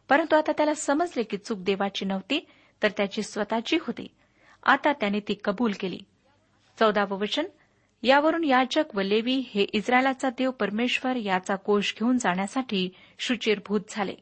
परंतु 0.09 0.37
आता 0.37 0.53
त्याला 0.53 0.75
समजले 0.75 1.23
की 1.23 1.37
चूक 1.37 1.59
देवाची 1.59 2.05
नव्हती 2.05 2.47
तर 2.83 2.89
त्याची 2.97 3.23
स्वतःची 3.23 3.77
होती. 3.81 4.07
आता 4.62 4.93
त्याने 4.93 5.21
ती 5.21 5.35
कबूल 5.45 5.73
केली. 5.81 5.99
चौदावं 6.79 7.19
वचन 7.19 7.45
यावरून 8.03 8.45
याजक 8.45 8.85
व 8.95 9.00
लेवी 9.00 9.43
हे 9.55 9.62
इस्रायलाचा 9.62 10.31
देव 10.31 10.50
परमेश्वर 10.50 11.17
याचा 11.17 11.57
कोश 11.57 11.95
घेऊन 11.99 12.19
जाण्यासाठी 12.19 12.91
शुचिरभूत 13.19 13.81
झाले. 13.89 14.15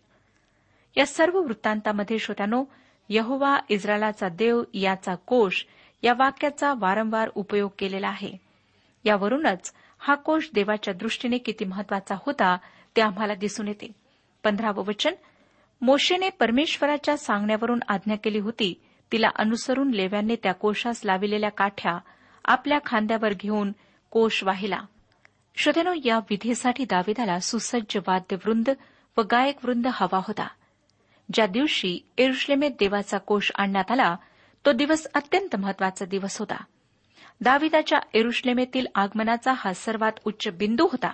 या 0.96 1.06
सर्व 1.06 1.40
वृत्तांतामध्ये 1.40 2.18
श्रोत्यानो 2.18 2.64
यहोवा 3.08 3.58
इस्रायलाचा 3.68 4.28
देव 4.28 4.62
याचा 4.74 5.14
कोश 5.14 5.66
या 6.02 6.12
वाक्याचा 6.18 6.74
वारंवार 6.78 7.30
उपयोग 7.34 7.70
केलेला 7.78 8.08
आहे. 8.08 8.32
यावरूनच 9.04 9.72
हा 9.98 10.14
कोश 10.14 10.50
देवाच्या 10.54 10.94
दृष्टीने 10.94 11.38
किती 11.38 11.64
महत्त्वाचा 11.64 12.14
होता 12.26 12.56
ते 12.98 13.02
आम्हाला 13.02 13.34
दिसून 13.34 13.68
येते. 13.68 13.92
पंधरावं 14.44 14.84
वचन 14.84 15.14
मोशेने 15.80 16.30
परमेश्वराच्या 16.30 17.16
सांगण्यावरून 17.16 17.80
आज्ञा 17.88 18.16
केली 18.16 18.38
होती 18.38 18.80
तिला 19.12 19.28
अनुसरून 19.36 19.90
लेव्यांनी 19.90 20.36
त्या 20.42 20.52
कोशास 20.52 21.00
लाविलेल्या 21.04 21.50
काठ्या 21.50 21.98
आपल्या 22.44 22.78
खांद्यावर 22.86 23.32
घेऊन 23.32 23.72
कोश 24.10 24.44
वाहिला. 24.44 24.80
श्रोतेनो 25.56 25.94
या 26.04 26.18
विधीसाठी 26.18 26.84
दाविदाला 26.84 27.40
सुसज्ज 27.40 27.96
वाद्यवृंद 27.96 28.68
व 29.16 29.22
गायकवृंद 29.22 29.86
हवा 29.92 30.18
होता. 30.26 30.48
ज्या 31.32 31.46
दिवशी 31.46 32.00
एरुश्लेमेत 32.18 32.70
देवाचा 32.70 33.18
कोश 33.18 33.52
आणण्यात 33.54 33.90
आला 33.90 34.16
तो 34.66 34.72
दिवस 34.72 35.06
अत्यंत 35.14 35.56
महत्त्वाचा 35.56 36.04
दिवस 36.04 36.38
होता. 36.38 36.64
दाविदाच्या 37.40 37.98
एरुश्लेमेतील 38.14 38.86
आगमनाचा 38.94 39.52
हा 39.56 39.72
सर्वात 39.72 40.12
उच्च 40.24 40.48
बिंदू 40.58 40.84
होता. 40.84 41.12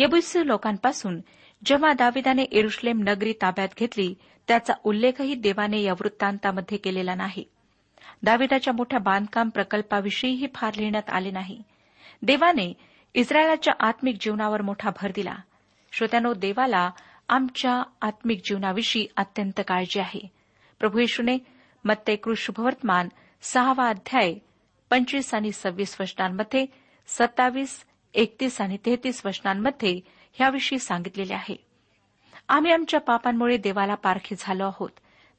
येबुसी 0.00 0.46
लोकांपासून 0.46 1.20
जेव्हा 1.64 1.92
दाविदाने 1.92 2.42
एरुश्लेम 2.42 3.00
नगरी 3.08 3.32
ताब्यात 3.32 3.68
घेतली 3.78 4.14
त्याचा 4.48 4.72
उल्लेखही 4.84 5.34
देवाने 5.34 5.82
या 5.82 5.92
वृत्तांतामध्ये 5.92 6.78
केलेला 6.78 7.14
नाही. 7.14 7.44
दाविदाच्या 8.22 8.72
मोठ्या 8.72 8.98
बांधकाम 8.98 9.48
प्रकल्पाविषयीही 9.48 10.46
फार 10.54 10.74
लिहिण्यात 10.76 11.10
आले 11.10 11.30
नाही. 11.30 11.62
देवाने 12.22 12.72
इस्रायलाच्या 13.14 13.74
आत्मिक 13.80 14.16
जीवनावर 14.20 14.62
मोठा 14.62 14.90
भर 15.02 15.10
दिला. 15.14 15.34
श्रोत्यानो 15.92 16.34
देवाला 16.34 16.90
आमच्या 17.28 17.82
आत्मिक 18.02 18.40
जीवनाविषयी 18.44 19.06
अत्यंत 19.16 19.60
काळजी 19.68 20.00
आहे. 20.00 20.28
प्रभू 20.78 20.98
येशूने 20.98 21.38
मत्ते 21.84 22.16
शुभवर्तमान 22.36 23.08
सहावा 23.42 23.88
अध्याय 23.88 24.34
पंचवीस 24.90 25.34
आणि 25.34 25.52
सव्वीस 25.52 25.96
वचनांमध्ये 26.00 26.66
सत्तावीस 27.08 27.84
एकतीस 28.14 28.60
आणि 28.60 28.76
तेहतीस 28.76 29.22
वचनांमध्ये 29.26 30.00
ह्याविषयी 30.32 30.78
सांगितलेले 30.78 31.34
आहे. 31.34 31.56
आम्ही 32.48 32.72
आमच्या 32.72 33.00
पापांमुळे 33.00 33.56
देवाला 33.56 33.94
पारखी 33.94 34.34
झालो 34.38 34.66
आहोत. 34.66 34.90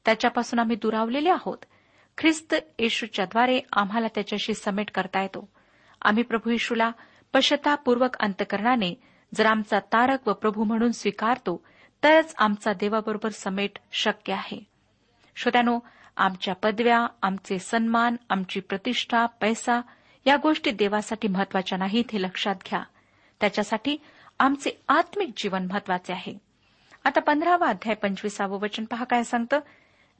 त्याच्यापासून 0.04 0.58
आम्ही 0.58 0.76
दुरावलेले 0.76 1.30
आहोत. 1.30 1.58
ख्रिस्त 2.18 2.54
येशूच्याद्वारे 2.78 3.60
आम्हाला 3.72 4.06
त्याच्याशी 4.14 4.54
समेट 4.54 4.90
करता 4.90 5.22
येतो. 5.22 5.48
आम्ही 6.02 6.22
प्रभू 6.22 6.50
येशूला 6.50 6.90
पश्चातापूर्वक 7.32 8.16
अंतकरणाने 8.20 9.00
जर 9.34 9.46
आमचा 9.46 9.78
तारक 9.78 10.28
व 10.28 10.32
प्रभू 10.32 10.64
म्हणून 10.64 10.92
स्वीकारतो 10.92 11.64
तरच 12.04 12.34
आमचा 12.38 12.72
देवाबरोबर 12.72 13.28
समेट 13.28 13.78
शक्य 13.92 14.32
आहे. 14.32 14.64
श्रोत्यानो 15.36 15.78
आमच्या 16.16 16.54
पदव्या 16.54 17.06
आमचे 17.22 17.58
सन्मान 17.58 18.16
आमची 18.30 18.60
प्रतिष्ठा 18.60 19.26
पैसा 19.26 19.80
या 20.26 20.36
गोष्टी 20.36 20.70
देवासाठी 20.70 21.28
महत्त्वाच्या 21.28 21.78
नाहीत 21.78 22.04
हे 22.12 22.22
लक्षात 22.22 22.54
घ्या. 22.54 22.82
त्याच्यासाठी 23.40 23.96
आमचे 24.38 24.70
आत्मिक 24.88 25.30
जीवन 25.36 25.66
महत्त्वाचे 25.70 26.12
आहे. 26.12 26.38
आता 27.04 27.20
पंधरावा 27.20 27.68
अध्याय 27.68 27.94
पंचवीसावं 27.94 28.60
वचन 28.60 28.84
पहा 28.84 29.04
काय 29.04 29.22
सांगतं? 29.22 29.60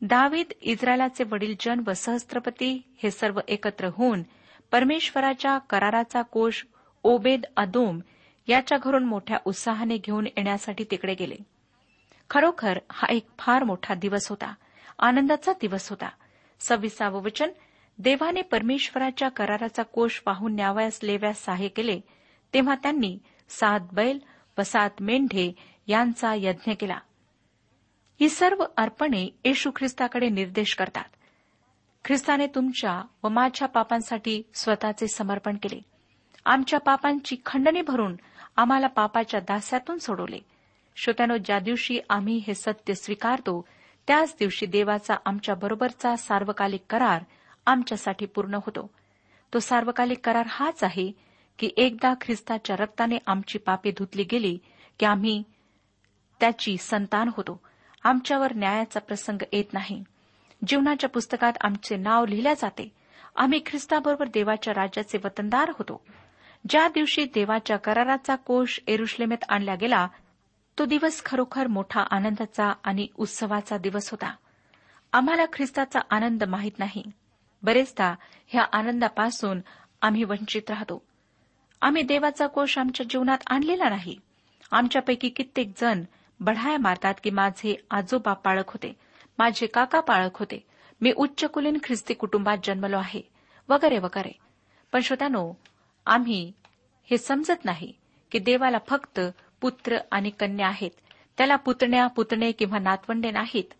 दावीद 0.03 0.53
इस्रायलाचे 0.61 1.25
वडील 1.25 1.55
जन 1.61 1.81
व 1.87 1.93
सहस्त्रपती 1.93 2.83
हे 3.03 3.11
सर्व 3.11 3.41
एकत्र 3.49 3.89
होऊन 3.93 4.23
परमेश्वराच्या 4.71 5.59
कराराचा 5.59 6.23
कोश 6.23 6.67
ओबेद 7.03 7.45
अदोम 7.57 8.01
याच्या 8.47 8.79
घरून 8.79 9.05
मोठ्या 9.05 9.39
उत्साहाने 9.45 9.97
घेऊन 9.97 10.27
येण्यासाठी 10.27 10.85
तिकडे 10.91 11.15
गेले. 11.15 11.37
खरोखर 12.31 12.79
हा 12.93 13.07
एक 13.11 13.27
फार 13.39 13.65
मोठा 13.65 13.95
दिवस 13.95 14.29
होता. 14.29 14.55
आनंदाचा 14.99 15.53
दिवस 15.53 15.91
होता. 15.91 16.09
सव्वीसावं 16.61 17.23
वचन 17.23 17.51
देवाने 17.99 18.43
परमेश्वराच्या 18.43 19.29
कराराचा 19.29 19.83
कोष 19.83 20.19
पाहून 20.19 20.55
न्यावयास 20.55 21.01
लेव्यास 21.03 21.45
सहाय्य 21.45 21.69
केले 21.69 22.01
तेव्हा 22.55 22.75
त्यांनी 22.75 23.19
सात 23.49 23.81
बैल 23.93 24.19
व 24.59 24.63
सात 24.63 24.91
मेंढे 25.01 25.53
यांचा 25.87 26.35
यज्ञ 26.35 26.73
केला. 26.73 26.99
ही 28.21 28.29
सर्व 28.29 28.65
अर्पणे 28.77 29.29
येशू 29.45 29.71
ख्रिस्ताकडे 29.77 30.29
निर्देश 30.29 30.75
करतात. 30.75 31.05
ख्रिस्ताने 32.05 32.47
तुमच्या 32.47 33.03
व 33.23 33.29
माझ्या 33.29 33.69
पापांसाठी 33.69 34.43
स्वतःचे 34.55 35.09
समर्पण 35.09 35.57
केले. 35.57 35.81
आमच्या 36.45 36.81
पापांची 36.81 37.37
खंडणी 37.47 37.81
भरून 37.81 38.17
आम्हाला 38.57 38.87
पापाच्या 38.87 39.41
दास्यातून 39.41 39.99
सोडवले. 39.99 40.39
श्रोत्यानो 40.97 41.37
ज्या 41.37 41.59
दिवशी 41.59 42.01
आम्ही 42.11 42.37
हे 42.47 42.55
सत्य 42.55 42.95
स्वीकारतो 42.95 43.69
त्याच 44.07 44.37
दिवशी 44.39 44.67
देवाचा 44.67 45.15
आमच्याबरोबरचा 45.25 46.17
सार्वकालिक 46.17 46.83
करार 46.91 47.23
आमच्यासाठी 47.67 48.27
पूर्ण 48.27 48.55
होतो. 48.55 48.91
तो 49.55 49.59
सार्वकालिक 49.59 50.27
करार 50.27 50.47
हाच 50.51 50.85
आहे 50.85 51.13
की 51.59 51.71
एकदा 51.77 52.15
ख्रिस्ताच्या 52.21 52.77
रक्ताने 52.77 53.19
आमची 53.27 53.59
पापे 53.59 53.91
धुतली 53.91 54.25
गेली 54.25 54.59
की 54.99 55.07
आम्ही 55.07 55.43
त्याची 56.41 56.77
संतान 56.77 57.31
होतो. 57.37 57.61
आमच्यावर 58.05 58.55
न्यायाचा 58.55 59.01
प्रसंग 59.01 59.43
येत 59.53 59.65
नाही. 59.73 60.05
जीवनाच्या 60.67 61.11
पुस्तकात 61.11 61.53
आमचे 61.61 61.97
नाव 61.97 62.27
लिहिल्या 62.27 62.55
जाते. 62.55 62.93
आम्ही 63.37 63.61
ख्रिस्ताबरोबर 63.67 64.27
देवाच्या 64.27 64.75
राज्याचे 64.75 65.19
वतनदार 65.25 65.69
होतो. 65.69 66.05
ज्या 66.69 66.89
दिवशी 66.89 67.25
देवाच्या 67.25 67.77
कराराचा 67.77 68.37
कोष 68.37 68.79
एरुश्लेमेत 68.87 69.45
आणला 69.49 69.75
गेला 69.75 70.09
तो 70.79 70.85
दिवस 70.85 71.25
खरोखर 71.25 71.67
मोठा 71.67 72.01
आनंदाचा 72.11 72.73
आणि 72.85 73.07
उत्सवाचा 73.17 73.79
दिवस 73.79 74.11
होता. 74.11 74.35
आम्हाला 75.13 75.45
ख्रिस्ताचा 75.53 76.01
आनंद 76.11 76.45
माहीत 76.45 76.79
नाही. 76.79 77.05
बरेचदा 77.63 78.15
ह्या 78.47 78.63
आनंदापासून 78.73 79.61
आम्ही 80.03 80.25
वंचित 80.25 80.63
राहतो. 80.69 81.03
आम्ही 81.81 82.03
देवाचा 82.03 82.47
कोश 82.47 82.79
आमच्या 82.79 83.07
जीवनात 83.11 83.39
आणलेला 83.47 83.89
नाही. 83.89 84.19
आमच्यापैकी 84.71 85.29
कित्येक 85.29 85.73
जण 85.77 86.03
बढाया 86.41 86.79
मारतात 86.79 87.15
की 87.25 87.31
माझे 87.31 87.75
आजोबा 87.91 88.33
पाळक 88.33 88.69
होते 88.69 88.97
माझे 89.39 89.67
काका 89.67 90.01
पाळक 90.01 90.37
होते. 90.37 90.67
मी 91.01 91.13
उच्चकुलीन 91.17 91.79
ख्रिस्ती 91.85 92.15
कुटुंबात 92.15 92.59
जन्मलो 92.65 92.99
आहे 92.99 93.23
वगैरे 93.69 93.99
वगैरे. 93.99 94.33
पण 94.93 95.01
श्रोत्यानो 95.01 95.53
आम्ही 96.07 96.53
हे 97.11 97.19
समजत 97.19 97.65
नाही 97.65 97.93
की 98.31 98.39
देवाला 98.39 98.79
फक्त 98.89 99.21
पुत्र 99.61 99.99
आणि 100.11 100.31
कन्या 100.31 100.67
आहेत. 100.67 100.91
त्याला 101.39 101.57
पुतण्या 101.57 102.07
पुतणे 102.07 102.53
किंवा 102.53 102.79
नातवंडे 102.79 103.31
नाहीत 103.31 103.75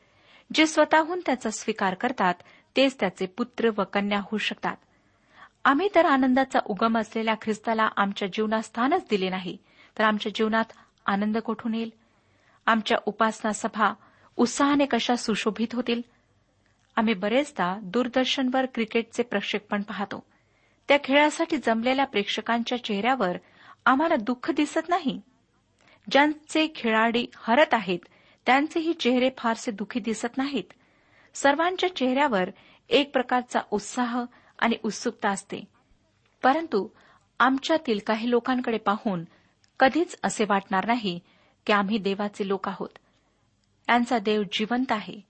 जे 0.55 0.67
स्वतःहून 0.67 1.21
त्याचा 1.27 1.51
स्वीकार 1.51 1.95
करतात 1.95 2.35
तेच 2.77 2.97
त्याचे 3.01 3.27
पुत्र 3.27 3.71
व 3.79 3.83
कन्या 3.93 4.19
होऊ 4.19 4.39
शकतात. 4.39 4.77
आम्ही 5.65 5.89
तर 5.95 6.07
आनंदाचा 6.07 6.59
उगम 6.67 6.99
असलेल्या 6.99 7.35
ख्रिस्ताला 7.43 7.89
आमच्या 7.97 8.29
जीवनात 8.29 8.63
स्थानच 8.63 9.07
दिले 9.11 9.29
नाही 9.29 9.57
तर 9.99 10.05
आमच्या 10.05 10.33
जीवनात 10.35 10.65
आनंद 11.07 11.39
कोठून 11.39 11.75
येईल? 11.75 11.91
आमच्या 12.67 12.99
उपासना 13.07 13.53
सभा 13.53 13.93
उत्साहाने 14.37 14.87
कशा 14.87 15.17
सुशोभित 15.17 15.75
होतील? 15.75 16.01
आम्ही 16.97 17.15
बरेचदा 17.15 17.79
दूरदर्शनवर 17.83 18.67
क्रिकेटचे 18.75 19.23
प्रक्षेपण 19.23 19.83
पाहतो. 19.83 20.25
त्या 20.89 20.99
खेळासाठी 21.05 21.57
जमलेल्या 21.57 22.05
प्रेक्षकांच्या 22.05 22.85
चेहऱ्यावर 22.85 23.37
आम्हाला 23.87 24.17
दुःख 24.17 24.51
दिसत 24.51 24.89
नाही. 24.89 25.21
ज्यांचे 26.11 26.73
खेळाडी 26.75 27.27
हरत 27.37 27.75
आहेत 27.75 27.99
त्यांचेही 28.47 28.93
चेहरे 28.93 29.31
फारसे 29.39 29.71
दुःखी 29.71 30.01
दिसत 30.01 30.37
नाहीत. 30.37 30.73
सर्वांच्या 31.35 31.97
चेहऱ्यावर 31.97 32.51
एक 32.89 33.13
प्रकारचा 33.13 33.61
उत्साह 33.71 34.25
आणि 34.59 34.77
उत्सुकता 34.83 35.29
असते. 35.29 35.65
परंतु 36.43 36.89
आमच्यातील 37.41 37.99
काही 38.07 38.31
लोकांकडे 38.31 38.79
पाहून 38.79 39.25
कधीच 39.81 40.19
असे 40.23 40.45
वाटणार 40.49 40.87
नाही 40.87 41.21
की 41.67 41.73
आम्ही 41.73 41.99
देवाचे 41.99 42.49
लोक 42.49 42.69
आहोत. 42.69 42.99
त्यांचा 43.87 44.19
देव 44.19 44.43
जिवंत 44.53 44.93
आहे. 44.93 45.21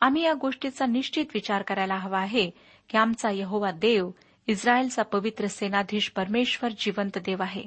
आम्ही 0.00 0.22
या 0.22 0.34
गोष्टीचा 0.34 0.86
निश्चित 0.86 1.24
विचार 1.34 1.62
करायला 1.62 1.94
हवा 1.94 2.18
आहे 2.18 2.50
की 2.88 2.98
आमचा 2.98 3.30
यहोवा 3.30 3.70
देव 3.70 4.10
इस्रायलचा 4.46 5.02
पवित्र 5.02 5.46
सेनाधीश 5.46 6.08
परमेश्वर 6.08 6.70
जिवंत 6.78 7.18
देव 7.18 7.42
आहे. 7.42 7.64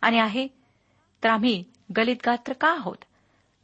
आणि 0.00 0.18
आहे 0.18 0.48
तर 1.24 1.28
आम्ही 1.28 1.64
गलित 1.96 2.16
गात्र 2.26 2.52
का 2.52 2.68
आहोत? 2.68 3.04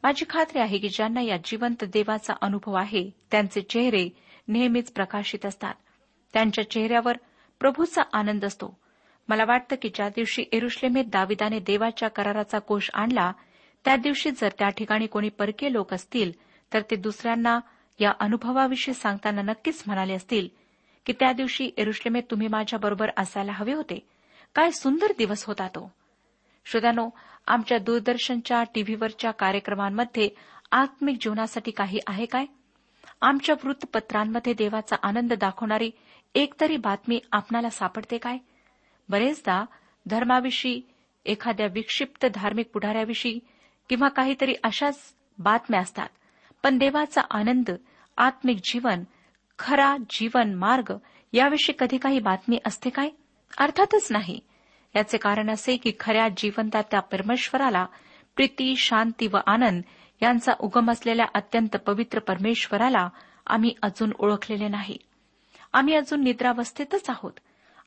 माझी 0.04 0.24
खात्री 0.30 0.60
आहे 0.60 0.78
की 0.78 0.88
ज्यांना 0.88 1.20
या 1.20 1.36
जिवंत 1.44 1.84
देवाचा 1.84 2.34
अनुभव 2.40 2.72
आहे 2.72 3.10
त्यांचे 3.30 3.60
चेहरे 3.60 4.08
नेहमीच 4.48 4.92
प्रकाशित 4.92 5.46
असतात. 5.46 5.74
त्यांच्या 6.32 6.70
चेहऱ्यावर 6.70 7.16
प्रभूचा 7.60 8.02
आनंद 8.12 8.44
असतो. 8.44 8.78
मला 9.28 9.44
वाटतं 9.44 9.76
की 9.82 9.88
ज्या 9.94 10.08
दिवशी 10.08 10.44
एरुश्लेमेत 10.52 11.04
दाविदाने 11.04 11.58
देवाच्या 11.58 12.08
कराराचा 12.08 12.58
कोष 12.58 12.90
आणला 12.94 13.32
त्या 13.84 13.96
दिवशी 13.96 14.30
जर 14.30 14.48
त्या 14.58 14.68
ठिकाणी 14.68 15.06
कोणी 15.06 15.28
परकीय 15.28 15.72
लोक 15.72 15.94
असतील 15.94 16.32
तर 16.72 16.80
ते 16.80 16.96
दुसऱ्यांना 16.96 17.60
या 18.00 18.12
अनुभवाविषयी 18.20 18.94
सांगताना 18.94 19.42
नक्कीच 19.42 19.82
म्हणाले 19.86 20.14
असतील 20.14 20.48
की 21.06 21.12
त्या 21.12 21.32
दिवशी 21.32 21.70
एरुश्लेमेत 21.76 22.22
तुम्ही 22.30 22.48
माझ्याबरोबर 22.48 23.10
असायला 23.16 23.52
हवे 23.54 23.72
होते. 23.72 24.08
काय 24.54 24.70
सुंदर 24.70 25.12
दिवस 25.18 25.44
होता 25.44 25.68
तो. 25.68 25.92
श्रोत्यानो 26.66 27.10
आमच्या 27.46 27.78
दूरदर्शनच्या 27.78 28.62
टीव्हीवरच्या 28.64 29.30
कार्यक्रमांमध्ये 29.30 30.28
आत्मिक 30.72 31.16
जीवनासाठी 31.20 31.70
काही 31.70 31.98
आहे 32.06 32.26
काय? 32.26 32.46
आमच्या 33.20 33.54
वृत्तपत्रांमध्ये 33.64 34.52
देवाचा 34.52 34.96
आनंद 35.02 35.32
दाखवणारी 35.32 35.90
एकतरी 36.34 36.76
बातमी 36.76 37.20
आपणाला 37.32 37.70
सापडते 37.70 38.18
काय? 38.18 38.38
बरेचदा 39.08 39.64
धर्माविषयी 40.06 40.82
एखाद्या 41.26 41.66
विक्षिप्त 41.66 42.26
धार्मिक 42.34 42.70
पुढाऱ्याविषयी 42.70 43.38
किंवा 43.88 44.08
काहीतरी 44.08 44.54
अशाच 44.64 45.14
बातम्या 45.38 45.80
असतात. 45.80 46.08
पण 46.62 46.78
देवाचा 46.78 47.20
आनंद 47.30 47.70
आत्मिक 48.16 48.58
जीवन 48.64 49.04
खरा 49.58 49.96
जीवन 50.10 50.54
मार्ग 50.54 50.96
याविषयी 51.32 51.74
कधी 51.78 51.98
काही 51.98 52.20
बातमी 52.20 52.58
असते 52.66 52.90
काय? 52.90 53.08
अर्थातच 53.58 54.12
नाही. 54.12 54.40
याचे 54.96 55.18
कारण 55.18 55.50
असे 55.50 55.76
की 55.76 55.92
खऱ्या 56.00 56.28
जिवंता 56.36 56.82
त्या 56.82 57.00
परमेश्वराला 57.00 57.86
प्रीती 58.36 58.74
शांती 58.76 59.26
व 59.26 59.36
आनंद 59.46 59.82
यांचा 60.22 60.52
उगम 60.60 60.90
असलेल्या 60.90 61.26
अत्यंत 61.34 61.76
पवित्र 61.76 62.18
परमेश्वराला 62.18 63.08
आम्ही 63.46 63.74
अजून 63.82 64.12
ओळखलेले 64.18 64.68
नाही. 64.68 64.96
आम्ही 65.72 65.94
अजून 65.94 66.24
निद्रावस्थेतच 66.24 67.10
आहोत. 67.10 67.32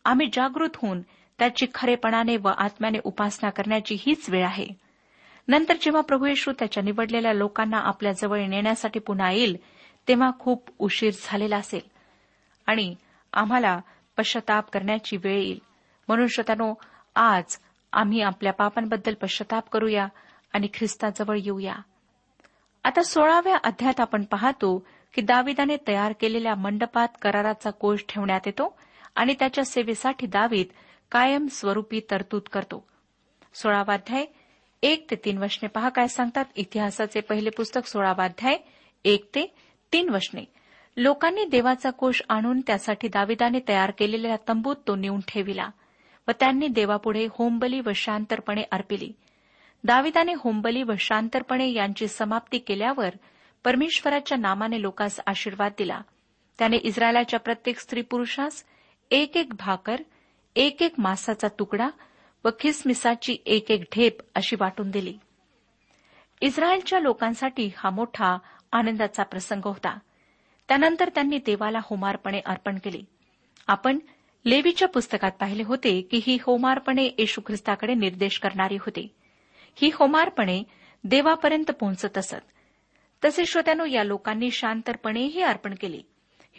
आम्ही 0.05 0.27
जागृत 0.33 0.69
होऊन 0.75 1.01
त्याची 1.39 1.65
खरेपणाने 1.73 2.37
व 2.37 2.47
आत्म्याने 2.57 2.97
उपासना 3.03 3.49
करण्याची 3.49 3.97
हीच 3.99 4.29
वेळ 4.29 4.45
आहे. 4.45 4.67
नंतर 5.47 5.75
जेव्हा 5.81 6.01
प्रभू 6.01 6.25
येशू 6.25 6.51
त्याच्या 6.59 6.83
निवडलेल्या 6.83 7.33
लोकांना 7.33 7.77
आपल्याजवळ 7.77 8.45
नेण्यासाठी 8.45 8.99
पुन्हा 8.99 9.31
येईल 9.31 9.57
तेव्हा 10.07 10.31
खूप 10.39 10.69
उशीर 10.79 11.13
झालेला 11.23 11.57
असेल. 11.57 11.81
आणि 12.67 12.95
आम्हाला 13.33 13.79
पश्चाताप 14.17 14.69
करण्याची 14.69 15.17
वेळ 15.17 15.37
येईल. 15.37 15.59
म्हणून 16.07 16.27
श्रोत्यानो 16.27 16.73
आज 17.19 17.57
आम्ही 17.93 18.21
आपल्या 18.21 18.53
पापांबद्दल 18.53 19.13
पश्चाताप 19.13 19.69
करूया 19.69 20.07
आणि 20.53 20.67
ख्रिस्ताजवळ 20.73 21.37
येऊया. 21.43 21.75
आता 22.83 23.03
सोळाव्या 23.03 23.57
अध्यात 23.63 23.99
आपण 23.99 24.23
पाहतो 24.23 24.87
की 25.13 25.21
दाविदाने 25.21 25.77
तयार 25.87 26.13
केलेल्या 26.19 26.55
मंडपात 26.55 27.07
कराराचा 27.21 27.69
कोष 27.69 28.03
ठेवण्यात 28.09 28.39
येतो 28.45 28.77
आणि 29.15 29.33
त्याच्या 29.39 29.65
सेवेसाठी 29.65 30.27
दावीद 30.27 30.67
कायम 31.11 31.47
स्वरूपी 31.47 32.01
तरतूद 32.11 32.41
करतो. 32.53 32.83
सोळावाध्याय 33.53 34.25
एक 34.83 35.11
ते 35.11 35.15
तीन 35.15 35.37
वशने 35.37 35.67
पहा 35.67 35.89
काय 35.89 36.07
सांगतात. 36.07 36.45
इतिहासाचे 36.55 37.21
पहिले 37.21 37.49
पुस्तक 37.49 37.87
सोळावाध्याय 37.87 38.57
एक 39.05 39.25
ते 39.35 39.55
तीन 39.93 40.09
वशने 40.09 40.43
लोकांनी 40.97 41.45
देवाचा 41.45 41.89
कोष 41.89 42.21
आणून 42.29 42.61
त्यासाठी 42.67 43.07
दाविदाने 43.07 43.59
तयार 43.67 43.91
केलेल्या 43.91 44.35
तंबूत 44.47 44.75
तो 44.87 44.95
नेऊन 44.95 45.19
ठेविला. 45.27 45.69
व 46.27 46.31
त्यांनी 46.39 46.67
देवापुढे 46.67 47.27
होमबली 47.31 47.79
व 47.79 47.89
शांतरपणे 47.95 48.63
अर्पिली. 48.71 49.11
दाविदाने 49.83 50.33
होमबली 50.37 50.83
व 50.83 50.91
शांतरपणे 50.99 51.71
यांची 51.71 52.07
समाप्ती 52.07 52.57
केल्यावर 52.57 53.09
परमेश्वराच्या 53.63 54.37
नामाने 54.37 54.81
लोकांस 54.81 55.19
आशीर्वाद 55.25 55.71
दिला. 55.77 56.01
त्याने 56.59 56.77
इस्रायलाच्या 56.77 57.39
प्रत्येक 57.39 57.79
स्त्री 57.79 58.01
पुरुषास 58.01 58.63
एक 59.11 59.37
एक 59.37 59.53
भाकर 59.53 59.95
एक 60.55 60.81
एक 60.81 60.93
मासाचा 60.97 61.47
तुकडा 61.47 61.89
व 62.45 62.49
खिसमिसाची 62.59 63.37
एक 63.45 63.71
एक 63.71 63.83
ढेप 63.95 64.17
अशी 64.35 64.55
वाटून 64.59 64.91
दिली. 64.91 65.17
इस्रायलच्या 66.41 66.99
लोकांसाठी 66.99 67.71
हा 67.77 67.89
मोठा 67.89 68.37
आनंदाचा 68.71 69.23
प्रसंग 69.23 69.61
होता. 69.63 69.99
त्यानंतर 70.67 71.09
त्यांनी 71.09 71.37
देवाला 71.37 71.79
होमारपणे 71.83 72.41
अर्पण 72.45 72.77
केले. 72.77 73.01
आपण 73.67 73.99
लेवीच्या 74.47 74.87
पुस्तकात 74.87 75.31
पाहिले 75.31 75.63
होते 75.63 76.01
की 76.01 76.21
ही 76.23 76.37
होमारपणे 76.41 77.05
येशू 77.05 77.41
ख्रिस्ताकडे 77.41 77.93
निर्देश 77.93 78.39
करणारी 78.39 78.75
होती. 78.75 79.15
ही 79.75 79.89
होमारपणे 79.93 80.63
देवापर्यंत 81.03 81.71
पोहोचत 81.71 82.17
असत. 82.17 82.35
तसे 83.25 83.45
श्रोत्यानो 83.45 83.85
या 83.85 84.03
लोकांनी 84.03 84.51
शांतरपणेही 84.51 85.41
अर्पण 85.41 85.73
केली. 85.81 86.01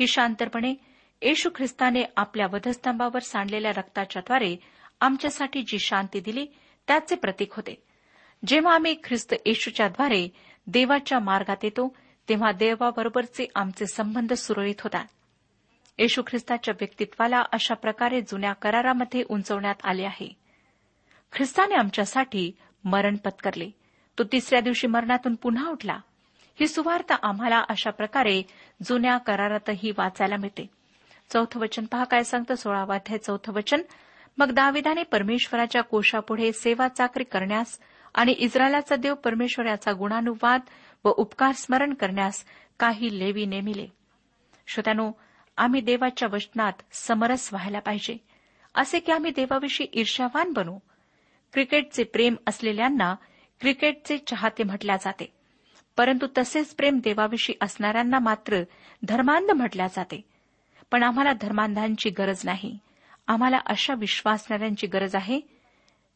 ही 0.00 0.06
शांतरपणे 0.06 0.74
येशू 1.22 1.50
ख्रिस्ताने 1.56 2.02
आपल्या 2.16 2.46
वधस्तंभावर 2.52 3.18
सांडलेल्या 3.18 3.72
रक्ताच्याद्वारे 3.76 4.56
आमच्यासाठी 5.00 5.62
जी 5.62 5.78
शांती 5.78 6.20
दिली 6.20 6.46
त्याचे 6.86 7.16
प्रतीक 7.16 7.52
होते. 7.52 7.82
जेव्हा 8.46 8.74
आम्ही 8.74 8.96
ख्रिस्त 9.04 9.34
येशूच्याद्वारे 9.46 10.28
देवाच्या 10.66 11.18
मार्गात 11.18 11.56
येतो 11.62 11.96
तेव्हा 12.28 12.52
देवाबरोबरचे 12.52 13.46
आमचे 13.54 13.86
संबंध 13.86 14.32
सुरळीत 14.32 14.80
होतात. 14.80 15.04
येशू 15.98 16.22
ख्रिस्ताच्या 16.26 16.74
व्यक्तित्वाला 16.80 17.42
अशा 17.52 17.74
प्रकारे 17.74 18.20
जुन्या 18.20 18.52
करारामध्ये 18.52 19.24
उंचवण्यात 19.28 19.74
आले 19.84 20.04
आहे. 20.04 20.36
ख्रिस्ताने 21.32 21.74
आमच्यासाठी 21.74 22.52
मरण 22.84 23.16
पत्करले. 23.16 23.70
तो 24.18 24.24
तिसऱ्या 24.24 24.60
दिवशी 24.60 24.86
मरणातून 24.86 25.34
पुन्हा 25.34 25.70
उठला. 25.70 26.00
ही 26.60 26.68
सुवार्ता 26.68 27.14
आम्हाला 27.22 27.64
अशा 27.68 27.90
प्रकारे 27.90 28.42
जुन्या 28.82 29.18
करारातही 29.18 29.90
वाचायला 29.90 30.36
मिळते. 30.36 30.70
चौथं 31.32 31.60
वचन 31.60 31.84
पहा 31.84 32.04
काय 32.04 32.22
सांगतं? 32.22 32.54
सोळावाध्याय 32.54 33.18
चौथं 33.18 33.52
वचन. 33.52 33.82
मग 34.38 34.50
दाविदाने 34.50 35.02
परमेश्वराच्या 35.02 35.82
कोशापुढे 35.82 36.52
सेवा 36.52 36.88
चाकरी 36.88 37.24
करण्यास 37.24 37.78
आणि 38.14 38.32
इस्रायलाचा 38.32 38.96
देव 38.96 39.14
परमेश्वर 39.14 39.66
याचा 39.66 39.92
गुणानुवाद 39.92 40.60
व 41.04 41.08
उपकार 41.16 41.52
स्मरण 41.52 41.94
करण्यास 41.94 42.44
काही 42.78 43.18
लेवी 43.18 43.46
नेमिले. 43.46 43.86
श्रोत्यानो 44.66 45.12
आम्ही 45.58 45.80
देवाच्या 45.80 46.28
वचनात 46.32 46.72
समरस 46.92 47.52
व्हायला 47.52 47.78
पाहिजे. 47.78 48.16
असे 48.74 48.98
की 48.98 49.12
आम्ही 49.12 49.30
देवाविषयी 49.36 49.86
ईर्ष्यावान 49.92 50.52
बनू. 50.52 50.78
क्रिकेटचे 51.52 52.04
प्रेम 52.04 52.34
असलेल्यांना 52.46 53.14
क्रिकेटचे 53.60 54.18
चाहते 54.18 54.62
म्हटल्या 54.62 54.96
जाते. 54.96 55.32
परंतु 55.96 56.26
तसेच 56.38 56.74
प्रेम 56.74 56.98
देवाविषयी 57.04 57.56
असणाऱ्यांना 57.60 58.18
मात्र 58.18 58.62
धर्मांध 59.04 59.50
म्हटल्या 59.50 59.86
जाते. 59.86 60.24
पण 60.90 61.02
आम्हाला 61.02 61.32
धर्मांधांची 61.32 62.10
गरज 62.10 62.40
नाही. 62.44 62.78
आम्हाला 63.26 63.58
अशा 63.66 63.94
विश्वासणाऱ्यांची 63.94 64.86
गरज 64.86 65.14
आहे 65.14 65.40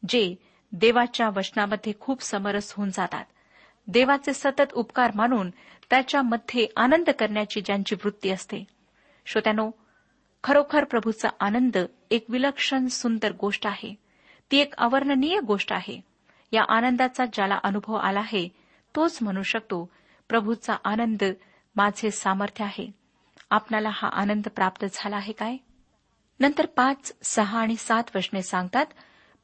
जे 0.09 0.35
देवाच्या 0.71 1.29
वचनामध्ये 1.35 1.93
खूप 1.99 2.21
समरस 2.21 2.73
होऊन 2.73 2.89
जातात. 2.89 3.25
देवाचे 3.87 4.33
सतत 4.33 4.73
उपकार 4.73 5.11
मानून 5.15 5.49
त्याच्यामध्ये 5.89 6.67
आनंद 6.77 7.09
करण्याची 7.09 7.61
ज्यांची 7.61 7.95
वृत्ती 7.95 8.29
असते. 8.29 8.63
श्रोत्यानो 9.25 9.71
खरोखर 10.43 10.83
प्रभूचा 10.83 11.29
आनंद 11.39 11.77
एक 12.11 12.25
विलक्षण 12.29 12.87
सुंदर 12.87 13.31
गोष्ट 13.31 13.67
आहे. 13.67 13.95
ती 14.51 14.57
एक 14.57 14.75
अवर्णनीय 14.75 15.39
गोष्ट 15.39 15.73
आहे. 15.73 16.01
या 16.51 16.63
आनंदाचा 16.69 17.25
ज्याला 17.25 17.59
अनुभव 17.63 17.93
आला 17.93 18.19
आहे 18.19 18.49
तोच 18.95 19.19
म्हणू 19.21 19.43
शकतो 19.43 19.89
प्रभूचा 20.29 20.75
आनंद 20.85 21.23
माझे 21.75 22.11
सामर्थ्य 22.11 22.65
आहे. 22.65 22.91
आपणाला 23.49 23.89
हा 23.89 24.07
आनंद 24.07 24.47
प्राप्त 24.55 24.85
झाला 24.93 25.15
आहे 25.15 25.33
काय? 25.33 25.57
नंतर 26.39 26.65
पाच 26.65 27.13
सहा 27.23 27.59
आणि 27.59 27.75
सात 27.75 28.03
वचने 28.15 28.41
सांगतात 28.41 28.85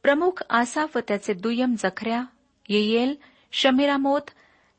प्रमुख 0.04 0.44
आसाफ 0.50 0.98
व 0.98 1.00
त्याचे 1.08 1.34
दुय्यम 1.34 1.76
जखऱ्या 1.80 2.24
येयेल 2.70 3.16
शमीरामोत 3.52 4.30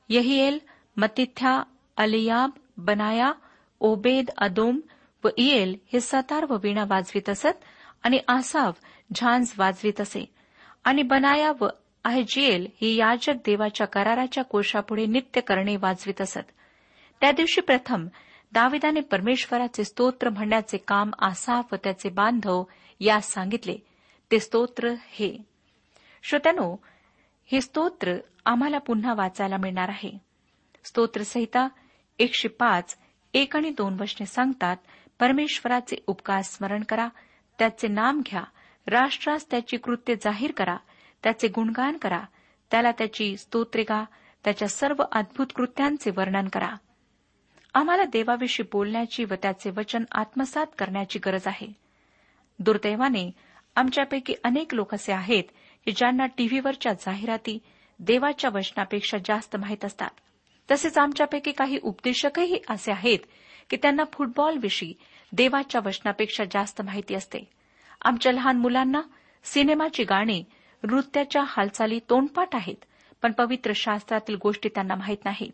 यहिएल 0.09 0.59
मतिथ्या 0.97 1.63
अलियाब 1.97 2.51
बनाया 2.79 3.33
ओबेद 3.81 4.31
अदोम 4.39 4.81
व 5.25 5.29
इएल 5.37 5.77
हे 5.93 6.01
सतार 6.01 6.45
व 6.45 6.57
वीणा 6.63 6.85
वाजवीत 6.89 7.29
असत 7.29 7.65
आणि 8.03 8.19
आसाफ 8.29 8.81
झांज 9.15 9.53
वाजवीत 9.59 10.01
असे. 10.01 10.35
आणि 10.85 11.03
बनाया 11.03 11.53
व 11.61 11.69
आहेजिएल 12.05 12.67
ही 12.81 12.95
याजक 12.95 13.33
देवाच्या 13.33 13.87
कराराच्या 13.87 14.45
कोशापुढे 14.45 15.07
नित्य 15.07 15.41
करणे 15.41 15.77
वाजवीत 15.77 16.21
असत. 16.21 16.51
त्या 17.21 17.33
दिवशी 17.33 17.61
प्रथम 17.61 18.07
दाविदाने 18.53 19.01
परमेश्वराचे 19.01 19.85
स्तोत्र 19.85 20.29
म्हणण्याचे 20.29 20.77
काम 20.77 21.11
आसाफ 21.19 21.73
व 21.73 21.77
त्याचे 21.77 22.09
बांधव 22.09 22.65
यास 23.01 23.33
सांगितले. 23.33 23.77
ते 24.31 24.41
स्तोत्र 24.41 24.95
हे. 25.09 25.37
श्रोत्यानो 26.23 26.77
हे 27.53 27.61
स्तोत्र 27.61 28.17
आम्हाला 28.45 28.79
पुन्हा 28.79 29.15
वाचायला 29.15 29.57
मिळणार 29.57 29.89
आहे. 29.89 30.19
स्तोत्रसहिता 30.85 31.69
एकशे 32.19 32.49
पाच 32.49 32.97
एक 33.35 33.57
आणि 33.57 33.71
दोन 33.71 33.97
वचने 34.01 34.27
सांगतात 34.27 34.77
परमेश्वराचे 35.21 35.97
उपकार 36.07 36.43
स्मरण 36.43 36.83
करा 36.83 37.09
त्याचे 37.59 37.89
नाम 37.89 38.21
घ्या 38.27 38.43
राष्ट्रास 38.87 39.51
त्याची 39.51 39.77
कृत्य 39.77 40.15
जाहीर 40.15 40.53
करा 40.53 40.77
त्याचे 41.23 41.49
गुणगान 41.49 41.97
करा 41.97 42.23
त्याला 42.71 42.91
त्याची 42.91 43.37
स्तोत्रे 43.37 43.83
गा 43.83 44.05
त्याच्या 44.45 44.69
सर्व 44.69 45.03
अद्भुत 45.13 45.47
कृत्यांचे 45.57 46.11
वर्णन 46.11 46.49
करा. 46.49 46.75
आम्हाला 47.75 48.05
देवाविषयी 48.05 48.69
बोलण्याची 48.73 49.25
व 49.25 49.35
त्याचे 49.43 49.71
वचन 49.71 50.05
आत्मसात 50.13 50.67
करण्याची 50.79 51.19
गरज 51.19 51.47
आहे. 51.47 51.73
दुर्दैवाने 52.59 53.31
आमच्यापैकी 53.77 54.35
अनेक 54.45 54.75
लोक 54.75 54.95
असे 54.95 55.13
आहेत 55.13 55.45
की 55.85 55.93
ज्यांना 55.93 56.27
टीव्हीवरच्या 56.27 56.93
जाहिराती 56.93 57.59
देवाच्या 57.99 58.51
वचनापेक्षा 58.55 59.19
जास्त 59.19 59.57
माहीत 59.57 59.85
असतात. 59.85 60.11
तसेच 60.71 60.99
आमच्यापैकी 60.99 61.53
काही 61.53 61.79
उपदेशकही 61.83 62.59
असे 62.69 62.93
आहेत 62.93 63.19
की 63.71 63.77
त्यांना 63.77 64.05
फुटबॉलविषयी 64.13 64.93
देवाच्या 65.33 65.81
वचनापेक्षा 65.85 66.45
जास्त 66.45 66.83
माहिती 66.83 67.15
असते. 67.15 67.39
आमच्या 68.05 68.33
लहान 68.33 68.57
मुलांना 68.57 69.01
सिनेमाची 69.45 70.05
गाणी 70.05 70.45
नृत्याच्या 70.83 71.43
हालचाली 71.47 71.99
तोंडपाठ 72.11 72.55
आहेत 72.55 72.85
पण 73.23 73.33
पवित्र 73.33 73.73
शास्त्रातील 73.75 74.37
गोष्टी 74.43 74.69
त्यांना 74.69 74.95
माहीत 74.95 75.25
नाहीत. 75.25 75.53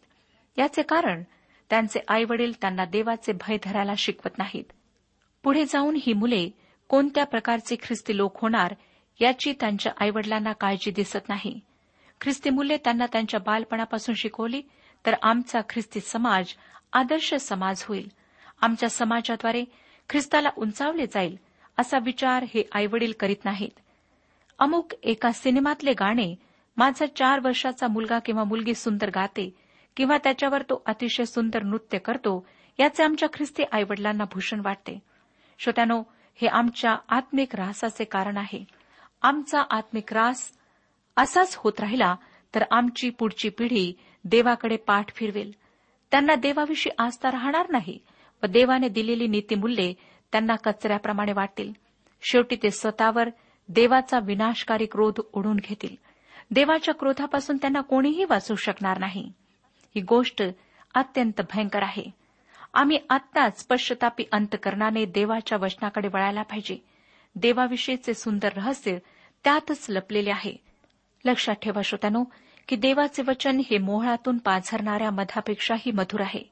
याचे 0.59 0.83
कारण 0.83 1.23
त्यांचे 1.71 2.01
आईवडील 2.09 2.53
त्यांना 2.61 2.85
देवाचे 2.85 3.33
भय 3.33 3.57
धरायला 3.65 3.95
शिकवत 3.99 4.39
नाहीत. 4.39 4.65
पुढे 5.43 5.65
जाऊन 5.65 5.99
ही 6.03 6.13
मुले 6.13 6.51
कोणत्या 6.89 7.25
प्रकारचे 7.25 7.77
ख्रिस्ती 7.83 8.17
लोक 8.17 8.41
होणार 8.41 8.75
याची 9.21 9.53
त्यांच्या 9.61 9.93
आईवडिलांना 10.01 10.53
काळजी 10.53 10.91
दिसत 10.91 11.29
नाही. 11.29 11.61
ख्रिस्ती 12.21 12.51
मुले 12.51 12.77
त्यांना 12.77 13.07
त्यांच्या 13.07 13.41
बालपणापासून 13.41 14.15
शिकवली 14.15 14.63
तर 15.07 15.15
आमचा 15.23 15.61
ख्रिस्ती 15.69 16.01
समाज 16.01 16.55
आदर्श 16.93 17.35
समाज 17.35 17.85
होईल. 17.89 18.09
आमच्या 18.61 18.89
समाजाद्वारे 18.89 19.65
ख्रिस्ताला 20.09 20.49
उंचावले 20.57 21.07
जाईल 21.07 21.39
असा 21.79 21.99
विचार 21.99 22.45
हे 22.55 22.63
आईवडील 22.73 23.13
करीत 23.21 23.45
नाहीत. 23.45 23.81
अमुक 24.59 24.93
एका 25.03 25.33
सिनेमातले 25.33 25.93
गाणे 25.93 26.35
माझा 26.77 27.07
चार 27.07 27.41
वर्षाचा 27.41 27.89
मुलगा 27.89 28.19
किंवा 28.19 28.45
मुलगी 28.45 28.75
सुंदर 28.75 29.11
गाते 29.15 29.55
किंवा 29.97 30.19
त्याच्यावर 30.19 30.63
तो 30.63 30.83
अतिशय 30.87 31.25
सुंदर 31.25 31.63
नृत्य 31.63 31.99
करतो 31.99 32.47
याचे 32.79 33.03
आमच्या 33.03 33.29
ख्रिस्ती 33.33 33.63
आईवडिलांना 33.73 34.25
भूषण 34.25 34.61
वाटते. 34.61 34.99
श्रोत्यानो 35.59 36.03
हे 36.35 36.49
आमच्या 36.49 36.97
आत्मिक 37.09 37.55
रासाचे 37.55 38.05
कारण 38.05 38.37
आहे. 38.37 38.65
आमचा 39.23 39.63
आत्मिक 39.71 40.13
रास 40.13 40.53
असाच 41.17 41.55
होत 41.57 41.81
राहिला 41.81 42.15
तर 42.55 42.65
आमची 42.71 43.11
पुढची 43.11 43.49
पिढी 43.49 43.93
देवाकडे 44.27 44.77
पाठ 44.77 45.15
फिरवेल. 45.15 45.53
त्यांना 46.11 46.35
देवाविषयी 46.35 46.95
आस्था 46.99 47.31
राहणार 47.31 47.71
नाही 47.71 47.99
व 48.43 48.47
देवाने 48.47 48.89
दिलेली 48.89 49.27
नीतीमूल्ये 49.27 49.95
त्यांना 50.33 50.55
कचऱ्याप्रमाणे 50.57 51.33
वाटतील. 51.33 51.73
शेवटी 52.23 52.57
ते 52.63 52.71
स्वतःवर 52.71 53.29
देवाचा 53.69 54.19
विनाशकारी 54.19 54.87
क्रोध 54.87 55.21
ओढून 55.33 55.57
घेतील. 55.57 55.97
देवाच्या 56.51 56.95
क्रोधापासून 56.95 57.57
त्यांना 57.57 57.81
कोणीही 57.81 58.25
वाचू 58.25 58.55
शकणार 58.55 58.99
नाही. 58.99 59.33
ही 59.95 60.01
गोष्ट 60.01 60.43
अत्यंत 60.95 61.41
भयंकर 61.41 61.83
आहे. 61.83 62.05
आम्ही 62.75 62.99
आत्ताच 63.11 63.67
पश्चतापी 63.67 64.25
अंतकरणाने 64.33 65.05
देवाच्या 65.05 65.59
वचनाकडे 65.59 66.09
वळायला 66.09 66.43
पाहिजे. 66.43 66.77
देवाविषयीचे 67.37 68.15
सुंदर 68.15 68.49
रहस्य 68.57 68.99
त्यातच 69.45 69.87
लपलेले 69.89 70.31
आहे. 70.31 70.57
लक्षात 71.25 71.55
ठेवा 71.55 71.83
श्रोत्यानो 71.83 72.25
की 72.69 72.77
देवाचे 72.77 73.23
वचन 73.27 73.61
हे 73.71 73.79
मोहळातून 73.79 74.39
पाझरणाऱ्या 74.39 75.11
मधापेक्षाही 75.11 75.91
मधुर 75.91 76.21
आहे. 76.21 76.43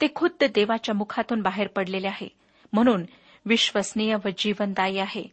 ते 0.00 0.06
खुद्द 0.14 0.44
देवाच्या 0.44 0.94
मुखातून 0.94 1.42
बाहेर 1.42 1.66
पडलेले 1.66 2.06
आहे. 2.06 2.28
म्हणून 2.72 3.04
विश्वसनीय 3.44 4.16
व 4.24 4.28
जीवनदायी 4.38 4.98
आहे. 4.98 5.24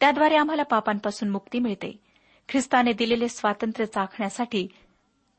त्याद्वारे 0.00 0.36
आम्हाला 0.36 0.62
पापांपासून 0.62 1.28
मुक्ती 1.28 1.58
मिळते. 1.58 2.00
ख्रिस्ताने 2.48 2.92
दिलेले 2.92 3.28
स्वातंत्र्य 3.28 3.86
चाखण्यासाठी 3.86 4.68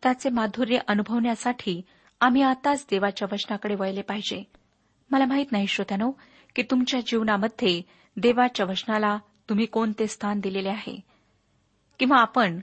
त्याचे 0.03 0.29
माधुर्य 0.29 0.77
अनुभवण्यासाठी 0.87 1.81
आम्ही 2.21 2.41
आताच 2.41 2.85
देवाच्या 2.91 3.27
वचनाकडे 3.31 3.75
वळले 3.75 4.01
पाहिजे. 4.01 4.43
मला 5.11 5.25
माहीत 5.25 5.51
नाही 5.51 5.67
श्रोत्यानो 5.67 6.11
की 6.55 6.61
तुमच्या 6.61 6.99
जीवनामध्ये 6.99 7.81
देवाच्या 8.17 8.65
वचनाला 8.65 9.17
तुम्ही 9.49 9.65
कोणते 9.65 10.07
स्थान 10.07 10.39
दिलेले 10.39 10.69
आहे? 10.69 10.99
किंवा 11.99 12.21
आपण 12.21 12.59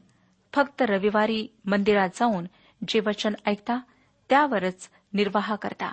फक्त 0.55 0.83
रविवारी 0.83 1.49
मंदिरात 1.65 2.09
जाऊन 2.15 2.45
जे 2.89 3.01
वचन 3.01 3.35
ऐकता 3.47 3.81
त्यावरच 4.29 4.91
निर्वाह 5.13 5.55
करता. 5.55 5.93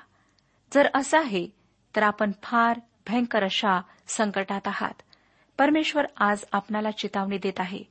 जर 0.74 0.88
असं 0.94 1.20
आहे 1.20 1.48
तर 1.96 2.04
आपण 2.04 2.32
फार 2.44 2.80
भयंकर 3.08 3.44
अशा 3.44 3.82
संकटात 4.08 4.68
आहात. 4.68 5.02
परमेश्वर 5.58 6.06
आज 6.18 6.44
आपणाला 6.52 6.92
चितावणी 6.92 7.38
देत 7.38 7.60
आहे 7.60 7.84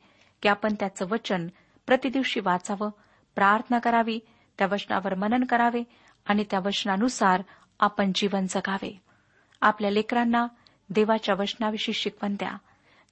की 0.43 0.49
आपण 0.49 0.75
त्याचं 0.75 1.07
वचन 1.07 1.47
प्रतिदिवशी 1.87 2.41
वाचावं 2.41 2.91
प्रार्थना 3.35 3.79
करावी 3.79 4.21
त्या 4.59 4.67
वचनावर 4.71 5.15
मनन 5.15 5.45
करावे 5.45 5.83
आणि 6.27 6.45
त्या 6.51 6.59
वचनानुसार 6.59 7.43
आपण 7.81 8.13
जीवन 8.15 8.47
जगावे. 8.47 9.01
आपल्या 9.61 9.91
लेकरांना 9.91 10.47
देवाच्या 10.91 11.35
वचनाविषयी 11.39 11.95
शिकवण 11.95 12.35
द्या. 12.35 12.53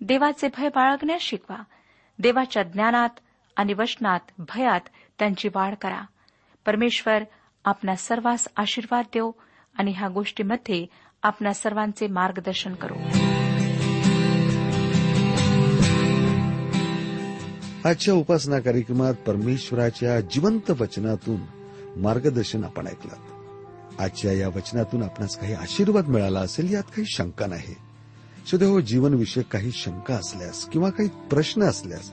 देवाचे 0.01 0.49
भय 0.57 0.69
बाळगण्यास 0.69 1.21
शिकवा. 1.21 1.57
देवाच्या 2.19 2.63
ज्ञानात 2.63 3.11
आणि 3.59 3.73
वचनात 3.73 4.21
भयात 4.39 4.81
त्यांची 5.19 5.49
वाढ 5.55 5.75
करा. 5.75 6.01
परमेश्वर 6.67 7.23
आपल्या 7.65 7.97
सर्वांस 7.97 8.49
आशीर्वाद 8.57 9.05
देव 9.15 9.31
आणि 9.79 9.93
ह्या 9.97 10.09
गोष्टीमध्ये 10.09 10.87
आपल्या 11.23 11.55
सर्वांचे 11.55 12.07
मार्गदर्शन 12.07 12.75
करू. 12.75 12.95
आजच्या 17.85 18.15
उपासना 18.15 18.59
कार्यक्रमात 18.59 19.15
परमेश्वराच्या 19.15 20.21
जिवंत 20.21 20.71
वचनातून 20.71 21.41
मार्गदर्शन 21.97 22.65
आपण 22.65 22.87
ऐकलं. 22.87 23.15
आजच्या 23.99 24.33
या 24.33 24.49
वचनातून 24.49 25.03
आपणास 25.03 25.39
काही 25.39 25.55
आशीर्वाद 25.55 26.09
मिळाला 26.09 26.41
असेल 26.41 26.73
यात 26.73 26.83
काही 26.83 27.05
शंका 27.07 27.47
नाही. 27.47 27.75
सुदैव 28.47 28.71
हो, 28.71 28.81
जीवनविषयक 28.81 29.47
काही 29.47 29.71
शंका 29.73 30.15
असल्यास 30.15 30.65
किंवा 30.65 30.91
काही 30.91 31.09
प्रश्न 31.09 31.63
असल्यास 31.63 32.13